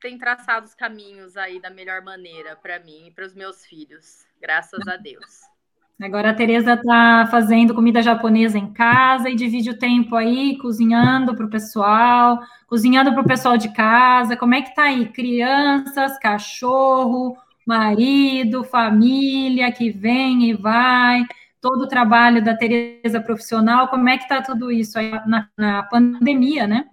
[0.00, 4.26] tem traçado os caminhos aí da melhor maneira para mim e para os meus filhos,
[4.40, 5.42] graças a Deus.
[6.00, 11.34] Agora a Tereza está fazendo comida japonesa em casa e divide o tempo aí cozinhando
[11.34, 14.36] para o pessoal, cozinhando para o pessoal de casa.
[14.36, 15.08] Como é que tá aí?
[15.08, 21.24] Crianças, cachorro, marido, família que vem e vai,
[21.60, 25.82] todo o trabalho da Tereza profissional, como é que está tudo isso aí na, na
[25.82, 26.88] pandemia, né?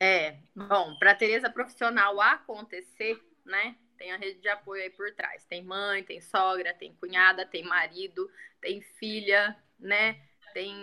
[0.00, 3.76] É, bom, para a Tereza profissional acontecer, né?
[3.96, 5.44] Tem a rede de apoio aí por trás.
[5.46, 8.28] Tem mãe, tem sogra, tem cunhada, tem marido,
[8.60, 10.20] tem filha, né?
[10.52, 10.74] Tem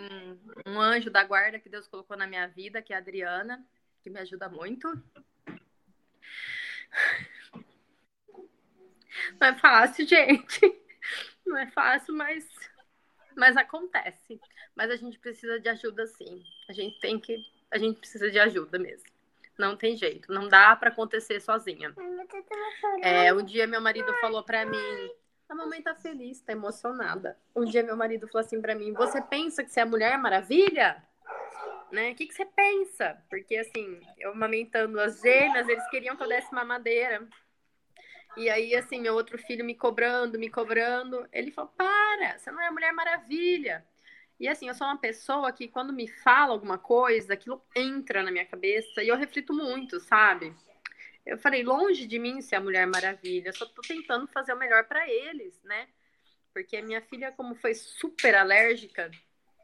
[0.65, 3.63] um anjo da guarda que Deus colocou na minha vida, que é a Adriana,
[4.01, 4.91] que me ajuda muito.
[9.39, 10.59] Não é fácil, gente.
[11.45, 12.47] Não é fácil, mas,
[13.36, 14.39] mas acontece.
[14.76, 16.43] Mas a gente precisa de ajuda, sim.
[16.70, 17.38] A gente tem que.
[17.70, 19.09] A gente precisa de ajuda mesmo.
[19.57, 20.32] Não tem jeito.
[20.32, 21.93] Não dá para acontecer sozinha.
[23.01, 25.11] É, um dia meu marido falou para mim.
[25.47, 27.38] A mamãe tá feliz, tá emocionada.
[27.55, 30.18] Um dia meu marido falou assim para mim: Você pensa que você é a Mulher
[30.18, 31.03] Maravilha?
[31.91, 32.11] Né?
[32.11, 33.22] O que, que você pensa?
[33.30, 37.28] Porque assim, eu amamentando as gêmeas, eles queriam que eu desse mamadeira.
[38.36, 41.27] E aí, assim, meu outro filho me cobrando, me cobrando.
[41.31, 43.86] Ele falou: Para, você não é a Mulher Maravilha.
[44.39, 48.31] E assim, eu sou uma pessoa que quando me fala alguma coisa, aquilo entra na
[48.31, 50.53] minha cabeça e eu reflito muito, sabe?
[51.25, 54.57] Eu falei, longe de mim ser a Mulher Maravilha, eu só tô tentando fazer o
[54.57, 55.88] melhor para eles, né?
[56.53, 59.09] Porque a minha filha, como foi super alérgica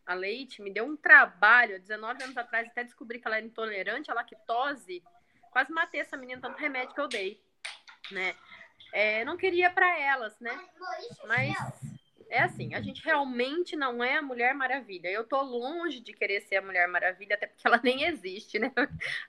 [0.05, 4.09] a leite, me deu um trabalho, 19 anos atrás, até descobri que ela era intolerante
[4.09, 5.03] à lactose.
[5.51, 7.43] Quase matei essa menina, tanto remédio que eu dei,
[8.11, 8.33] né?
[8.91, 10.57] É, não queria para elas, né?
[11.27, 11.55] Mas
[12.29, 15.09] é assim, a gente realmente não é a Mulher Maravilha.
[15.09, 18.71] Eu tô longe de querer ser a Mulher Maravilha, até porque ela nem existe, né?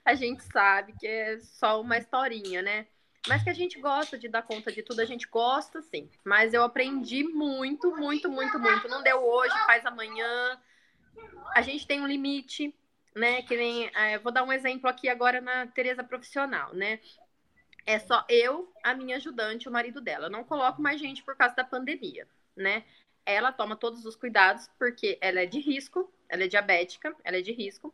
[0.05, 2.87] A gente sabe que é só uma historinha, né?
[3.27, 6.09] Mas que a gente gosta de dar conta de tudo, a gente gosta sim.
[6.23, 8.87] Mas eu aprendi muito, muito, muito, muito.
[8.87, 10.59] Não deu hoje, faz amanhã.
[11.55, 12.73] A gente tem um limite,
[13.15, 13.43] né?
[13.43, 13.91] Que nem.
[13.95, 16.99] É, vou dar um exemplo aqui agora na Tereza Profissional, né?
[17.85, 20.27] É só eu, a minha ajudante, o marido dela.
[20.27, 22.83] Eu não coloco mais gente por causa da pandemia, né?
[23.25, 27.41] Ela toma todos os cuidados porque ela é de risco, ela é diabética, ela é
[27.41, 27.93] de risco.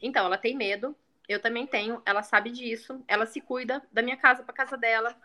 [0.00, 0.94] Então, ela tem medo,
[1.28, 5.16] eu também tenho, ela sabe disso, ela se cuida da minha casa para casa dela.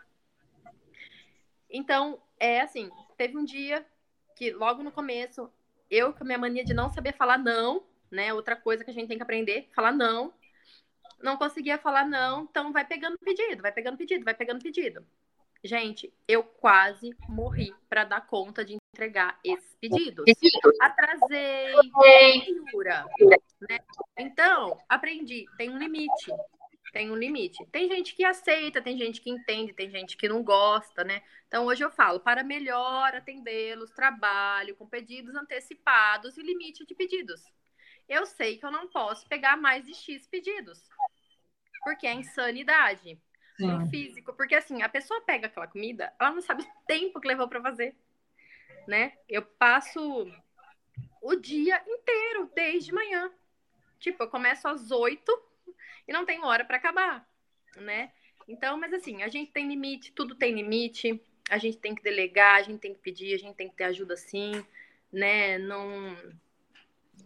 [1.70, 3.84] Então, é assim, teve um dia
[4.36, 5.50] que logo no começo,
[5.90, 8.32] eu com a minha mania de não saber falar não, né?
[8.34, 10.32] Outra coisa que a gente tem que aprender, falar não
[11.24, 15.04] não conseguia falar não, então vai pegando pedido, vai pegando pedido, vai pegando pedido.
[15.64, 20.26] Gente, eu quase morri para dar conta de entregar esses pedidos.
[20.78, 21.72] Atrasei,
[23.66, 23.78] né?
[24.18, 26.30] Então, aprendi, tem um limite.
[26.92, 27.64] Tem um limite.
[27.72, 31.22] Tem gente que aceita, tem gente que entende, tem gente que não gosta, né?
[31.48, 37.42] Então, hoje eu falo, para melhor atendê-los, trabalho com pedidos antecipados e limite de pedidos.
[38.06, 40.86] Eu sei que eu não posso pegar mais de X pedidos
[41.84, 43.18] porque é insanidade
[43.56, 43.66] Sim.
[43.66, 44.32] no físico.
[44.32, 47.62] Porque assim, a pessoa pega aquela comida, ela não sabe o tempo que levou para
[47.62, 47.94] fazer,
[48.88, 49.12] né?
[49.28, 50.26] Eu passo
[51.22, 53.30] o dia inteiro, desde manhã.
[53.98, 55.32] Tipo, eu começo às oito
[56.06, 57.26] e não tenho hora para acabar,
[57.76, 58.12] né?
[58.46, 61.18] Então, mas assim, a gente tem limite, tudo tem limite,
[61.48, 63.84] a gente tem que delegar, a gente tem que pedir, a gente tem que ter
[63.84, 64.64] ajuda sim,
[65.10, 65.58] né?
[65.58, 66.14] Não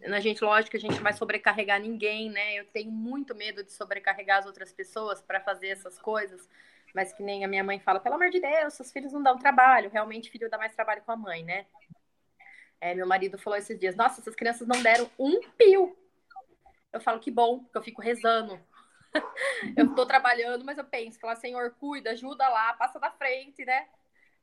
[0.03, 2.55] a gente, lógico a gente não vai sobrecarregar ninguém, né?
[2.55, 6.47] Eu tenho muito medo de sobrecarregar as outras pessoas para fazer essas coisas,
[6.93, 9.37] mas que nem a minha mãe fala, pelo amor de Deus, seus filhos não dão
[9.37, 9.89] trabalho.
[9.89, 11.65] Realmente, filho dá mais trabalho com a mãe, né?
[12.81, 15.97] É, meu marido falou esses dias, nossa, essas crianças não deram um pio.
[16.93, 18.59] Eu falo, que bom, porque eu fico rezando.
[19.75, 23.87] eu tô trabalhando, mas eu penso, fala, Senhor, cuida, ajuda lá, passa da frente, né?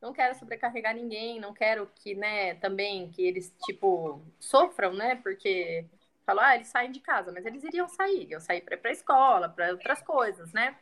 [0.00, 5.86] Não quero sobrecarregar ninguém, não quero que, né, também que eles, tipo, sofram, né, porque
[6.24, 9.48] falam, ah, eles saem de casa, mas eles iriam sair, iriam sair para a escola,
[9.48, 10.76] para outras coisas, né?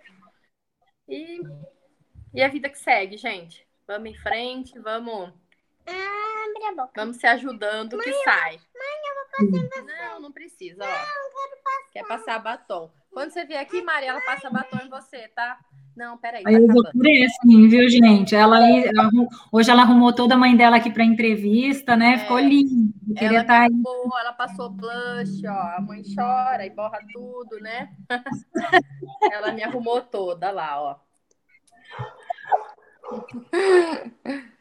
[1.07, 1.41] E,
[2.33, 3.67] e a vida que segue, gente.
[3.87, 5.33] Vamos em frente, vamos.
[5.87, 6.93] Abre a boca.
[6.97, 8.53] Vamos se ajudando mãe, que sai.
[8.53, 9.83] Mãe, eu vou passar em você.
[9.83, 10.91] Não, não precisa, não, ó.
[10.91, 11.91] Quero passar.
[11.93, 12.91] Quer passar batom.
[13.11, 15.61] Quando você vier aqui, Maria, ela passa batom em você, tá?
[15.97, 16.43] Não, peraí.
[16.45, 18.35] Aí tá eu vou por esse, viu, gente?
[18.35, 19.11] Ela, ela,
[19.53, 22.15] hoje ela arrumou toda a mãe dela aqui para entrevista, né?
[22.15, 22.93] É, Ficou lindo.
[23.17, 25.77] Queria ela, tá arrumou, ela passou blush, ó.
[25.77, 27.91] A mãe chora e borra tudo, né?
[29.33, 30.97] ela me arrumou toda lá, ó.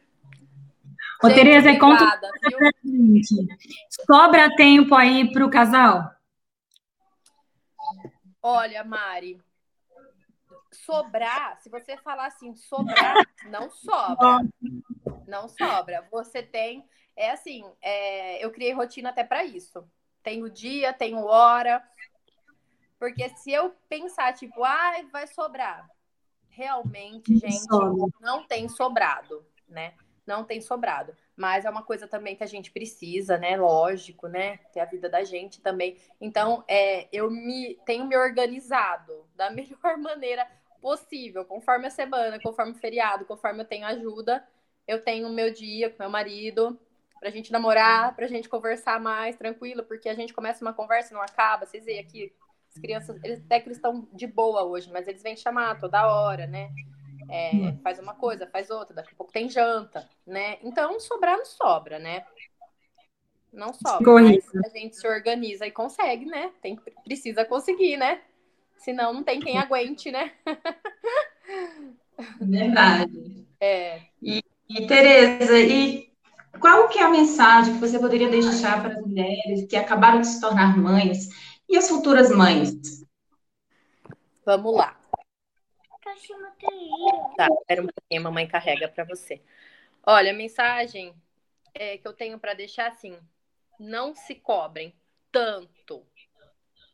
[1.22, 3.46] Ô, gente, Tereza, obrigada, conta gente.
[4.04, 6.10] Sobra tempo aí para o casal?
[8.42, 9.40] Olha, Mari,
[10.74, 13.16] sobrar, se você falar assim, sobrar,
[13.46, 14.40] não sobra.
[15.26, 16.06] Não sobra.
[16.10, 19.86] Você tem, é assim, é, eu criei rotina até para isso.
[20.22, 21.82] Tenho dia, tenho hora.
[22.98, 25.88] Porque se eu pensar, tipo, ah, vai sobrar.
[26.48, 27.66] Realmente, gente,
[28.20, 29.94] não tem sobrado, né?
[30.26, 31.14] não tem sobrado.
[31.36, 33.56] Mas é uma coisa também que a gente precisa, né?
[33.56, 34.58] Lógico, né?
[34.72, 35.98] Ter a vida da gente também.
[36.20, 40.46] Então, é, eu me tenho me organizado da melhor maneira
[40.84, 44.46] possível, conforme a semana, conforme o feriado, conforme eu tenho ajuda,
[44.86, 46.78] eu tenho o meu dia com meu marido,
[47.18, 51.14] pra gente namorar, pra gente conversar mais tranquilo, porque a gente começa uma conversa e
[51.14, 51.64] não acaba.
[51.64, 52.30] Vocês veem aqui,
[52.68, 56.06] as crianças, eles, até que eles estão de boa hoje, mas eles vêm chamar toda
[56.06, 56.70] hora, né?
[57.30, 60.58] É, faz uma coisa, faz outra, daqui a pouco tem janta, né?
[60.62, 62.26] Então, sobrar não sobra, né?
[63.50, 64.04] Não sobra.
[64.52, 66.52] Mas a gente se organiza e consegue, né?
[66.60, 68.20] Tem, precisa conseguir, né?
[68.76, 70.32] Senão não tem quem aguente, né?
[72.40, 73.46] Verdade.
[73.60, 74.02] É.
[74.22, 76.12] E, e Tereza, e
[76.60, 80.28] qual que é a mensagem que você poderia deixar para as mulheres que acabaram de
[80.28, 81.28] se tornar mães
[81.68, 83.04] e as futuras mães?
[84.44, 85.00] Vamos lá.
[87.36, 89.42] Tá, espera um pouquinho, a mamãe carrega para você.
[90.06, 91.14] Olha, a mensagem
[91.74, 93.18] é, que eu tenho para deixar assim:
[93.78, 94.94] não se cobrem
[95.32, 96.06] tanto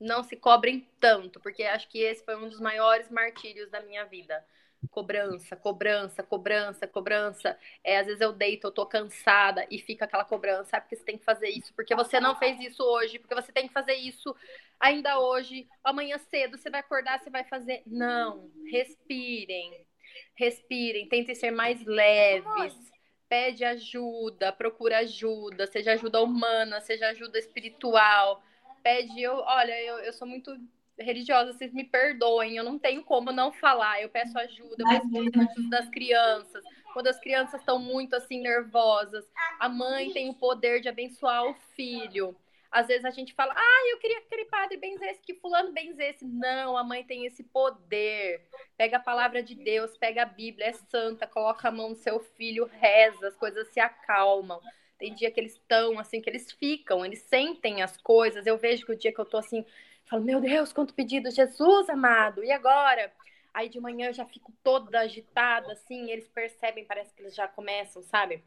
[0.01, 4.05] não se cobrem tanto, porque acho que esse foi um dos maiores martírios da minha
[4.05, 4.45] vida.
[4.91, 7.59] Cobrança, cobrança, cobrança, cobrança.
[7.85, 11.05] É, às vezes eu deito, eu tô cansada e fica aquela cobrança, ah, porque você
[11.05, 13.95] tem que fazer isso, porque você não fez isso hoje, porque você tem que fazer
[13.95, 14.35] isso
[14.79, 17.83] ainda hoje, amanhã cedo você vai acordar, você vai fazer.
[17.87, 19.87] Não, respirem,
[20.35, 22.91] respirem, tentem ser mais leves
[23.29, 28.43] pede ajuda, procura ajuda, seja ajuda humana, seja ajuda espiritual
[28.83, 30.57] pede, eu, olha, eu, eu sou muito
[30.99, 35.19] religiosa, vocês me perdoem, eu não tenho como não falar, eu peço ajuda, eu peço
[35.19, 36.63] ajuda das crianças,
[36.93, 39.25] quando as crianças estão muito assim nervosas,
[39.59, 42.37] a mãe tem o poder de abençoar o filho.
[42.71, 46.25] Às vezes a gente fala, ah, eu queria que aquele padre benzesse, que fulano benzesse.
[46.25, 48.47] Não, a mãe tem esse poder.
[48.77, 52.21] Pega a palavra de Deus, pega a Bíblia, é santa, coloca a mão no seu
[52.21, 54.61] filho, reza, as coisas se acalmam.
[55.01, 58.47] Tem dia que eles estão, assim, que eles ficam, eles sentem as coisas.
[58.47, 59.65] Eu vejo que o dia que eu tô assim,
[60.05, 63.11] falo, meu Deus, quanto pedido, Jesus amado, e agora?
[63.55, 67.49] Aí de manhã eu já fico toda agitada, assim, eles percebem, parece que eles já
[67.49, 68.45] começam, sabe?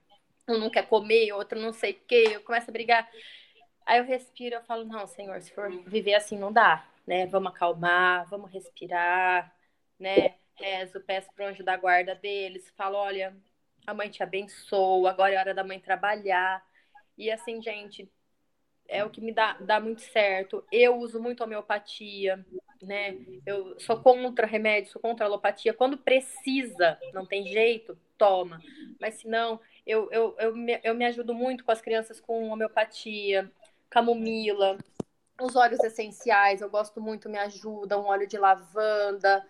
[0.48, 3.10] Um não quer comer, outro não sei o quê, eu começo a brigar.
[3.84, 7.26] Aí eu respiro, eu falo, não, Senhor, se for viver assim não dá, né?
[7.26, 9.52] Vamos acalmar, vamos respirar,
[10.00, 10.36] né?
[10.56, 13.36] Rezo, peço para o anjo da guarda deles, falo, olha,
[13.86, 16.64] a mãe te abençoa, agora é hora da mãe trabalhar.
[17.18, 18.10] E assim, gente,
[18.88, 20.64] é o que me dá, dá muito certo.
[20.72, 22.46] Eu uso muito homeopatia,
[22.82, 23.18] né?
[23.46, 25.74] Eu sou contra remédio, sou contra alopatia.
[25.74, 28.62] Quando precisa, não tem jeito, toma.
[29.00, 32.50] Mas se não, eu, eu, eu, me, eu me ajudo muito com as crianças com
[32.50, 33.52] homeopatia,
[33.90, 34.78] camomila,
[35.42, 39.46] os óleos essenciais, eu gosto muito, me ajuda, um óleo de lavanda,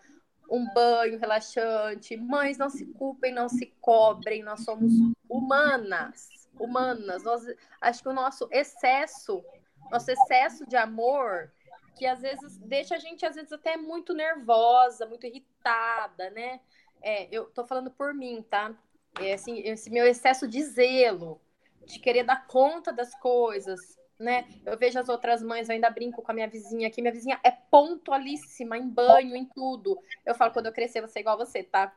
[0.54, 2.16] um banho relaxante.
[2.16, 4.94] Mães, não se culpem, não se cobrem, nós somos
[5.28, 6.30] humanas,
[6.60, 7.24] humanas.
[7.24, 7.44] Nós,
[7.82, 9.44] acho que o nosso excesso,
[9.92, 11.52] nosso excesso de amor,
[11.96, 16.60] que às vezes deixa a gente, às vezes, até muito nervosa, muito irritada, né?
[17.02, 18.76] É, eu tô falando por mim, tá?
[19.20, 21.42] É, assim, esse meu excesso de zelo,
[21.84, 24.48] de querer dar conta das coisas, né?
[24.66, 27.02] Eu vejo as outras mães, eu ainda brinco com a minha vizinha aqui.
[27.02, 30.00] Minha vizinha é pontualíssima em banho, em tudo.
[30.26, 31.94] Eu falo, quando eu crescer, vou ser igual você, tá?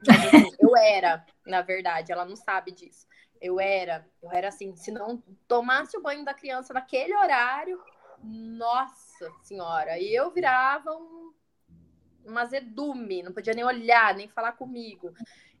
[0.58, 3.06] Eu era, na verdade, ela não sabe disso.
[3.40, 7.82] Eu era, eu era assim, se não tomasse o banho da criança naquele horário,
[8.22, 11.32] nossa senhora, e eu virava um,
[12.26, 15.14] um azedume, não podia nem olhar, nem falar comigo.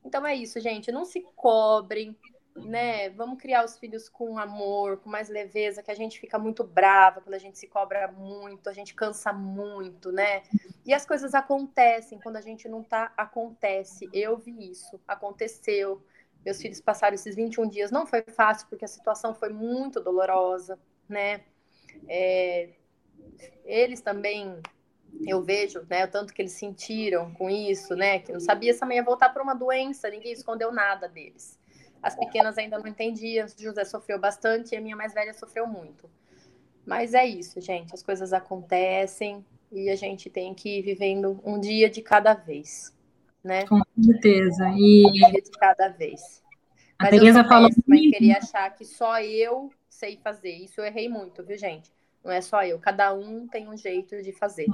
[0.04, 2.16] Então é isso, gente, não se cobrem,
[2.56, 3.10] né?
[3.10, 7.20] Vamos criar os filhos com amor, com mais leveza, que a gente fica muito brava
[7.20, 10.42] quando a gente se cobra muito, a gente cansa muito, né?
[10.84, 14.08] E as coisas acontecem, quando a gente não tá, acontece.
[14.12, 16.04] Eu vi isso, aconteceu.
[16.44, 20.78] Meus filhos passaram esses 21 dias, não foi fácil, porque a situação foi muito dolorosa,
[21.08, 21.42] né?
[22.08, 22.70] É,
[23.64, 24.60] eles também,
[25.26, 28.82] eu vejo, né, o tanto que eles sentiram com isso, né, que não sabia se
[28.82, 31.59] a mãe ia voltar para uma doença, ninguém escondeu nada deles.
[32.02, 36.08] As pequenas ainda não entendiam, José sofreu bastante e a minha mais velha sofreu muito.
[36.86, 41.60] Mas é isso, gente, as coisas acontecem e a gente tem que ir vivendo um
[41.60, 42.94] dia de cada vez,
[43.44, 43.66] né?
[43.66, 44.68] Com certeza.
[44.76, 46.42] E um dia de cada vez.
[46.98, 48.10] Mas a Teresa falou muito...
[48.10, 50.52] queria achar que só eu sei fazer.
[50.52, 51.92] Isso eu errei muito, viu, gente?
[52.24, 52.78] Não é só eu.
[52.78, 54.66] Cada um tem um jeito de fazer,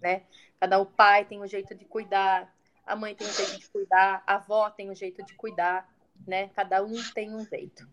[0.00, 0.22] né?
[0.58, 2.52] Cada o pai tem um jeito de cuidar,
[2.86, 5.88] a mãe tem um jeito de cuidar, a avó tem um jeito de cuidar
[6.26, 6.48] né?
[6.54, 7.88] Cada um tem um jeito.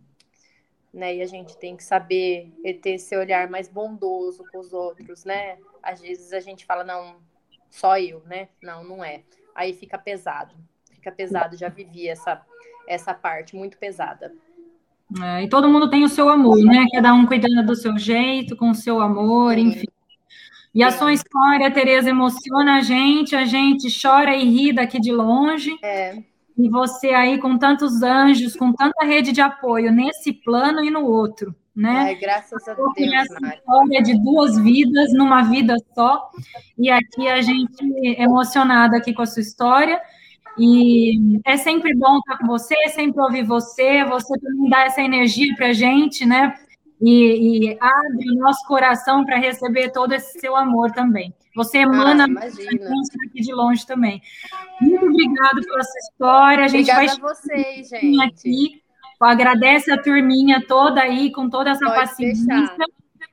[0.93, 1.17] Né?
[1.17, 2.51] E a gente tem que saber
[2.81, 5.57] ter esse olhar mais bondoso com os outros, né?
[5.83, 7.17] Às vezes a gente fala, não,
[7.69, 8.49] só eu, né?
[8.61, 9.23] Não, não é.
[9.53, 10.55] Aí fica pesado.
[10.91, 11.57] Fica pesado.
[11.57, 12.41] Já vivi essa,
[12.87, 14.33] essa parte muito pesada.
[15.21, 16.85] É, e todo mundo tem o seu amor, né?
[16.93, 19.87] Cada um cuidando do seu jeito, com o seu amor, enfim.
[20.73, 25.11] E a sua história, Tereza, emociona a gente, a gente chora e ri daqui de
[25.11, 25.75] longe.
[25.81, 26.21] É.
[26.57, 31.05] E você aí com tantos anjos, com tanta rede de apoio nesse plano e no
[31.05, 31.99] outro, né?
[31.99, 36.31] Ai, graças a Deus, essa história de duas vidas numa vida só.
[36.77, 37.85] E aqui a gente
[38.19, 40.01] emocionada aqui com a sua história.
[40.57, 45.53] E é sempre bom estar com você, sempre ouvir você, você também dá essa energia
[45.55, 46.55] para a gente, né?
[46.99, 51.33] E, e, abre o nosso coração para receber todo esse seu amor também.
[51.55, 54.21] Você emana ah, aqui de longe também.
[54.81, 56.65] Muito obrigada pela sua história.
[56.65, 58.21] A gente Obrigada vai a vocês, gente.
[58.21, 58.81] aqui.
[59.19, 62.45] Agradece a turminha toda aí, com toda essa Pode paciência.
[62.45, 62.75] Deixar.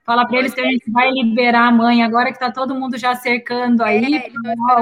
[0.04, 2.98] Fala para eles que a gente vai liberar a mãe agora que está todo mundo
[2.98, 4.30] já cercando aí é,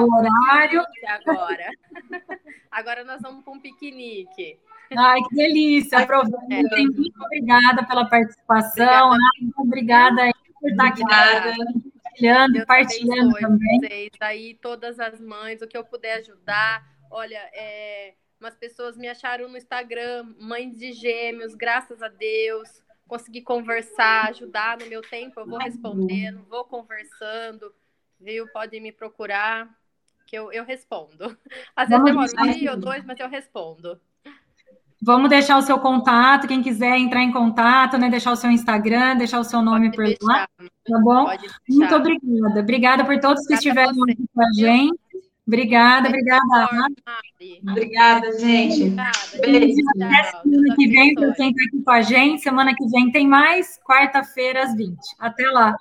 [0.01, 0.83] o horário.
[1.09, 1.71] Agora.
[2.71, 4.59] agora nós vamos para um piquenique.
[4.97, 5.99] Ai, que delícia.
[5.99, 6.87] Aproveitem.
[6.87, 9.13] Muito obrigada pela participação.
[9.57, 13.81] Obrigada, obrigada por estar aqui compartilhando, partilhando também.
[13.81, 16.87] Vocês aí, todas as mães, o que eu puder ajudar.
[17.11, 22.83] Olha, é, umas pessoas me acharam no Instagram, mães de gêmeos, graças a Deus
[23.13, 27.71] conseguir conversar, ajudar no meu tempo, eu vou respondendo, vou conversando,
[28.19, 28.49] viu?
[28.49, 29.69] Podem me procurar,
[30.27, 31.37] que eu, eu respondo.
[31.77, 34.01] Às vezes demora um dia ou dois, mas eu respondo.
[35.05, 38.09] Vamos deixar o seu contato, quem quiser entrar em contato, né?
[38.09, 41.27] Deixar o seu Instagram, deixar o seu nome Pode por lá, tá bom?
[41.69, 42.61] Muito obrigada.
[42.61, 44.95] Obrigada por todos que estiveram aqui com a gente.
[45.45, 46.69] Obrigada, obrigada.
[47.69, 48.85] Obrigada, gente.
[48.85, 49.81] Obrigada, Beijo.
[50.01, 52.43] Até semana que vem, para quem está aqui com a gente.
[52.43, 54.97] Semana que vem tem mais, quarta-feira às 20.
[55.19, 55.75] Até lá.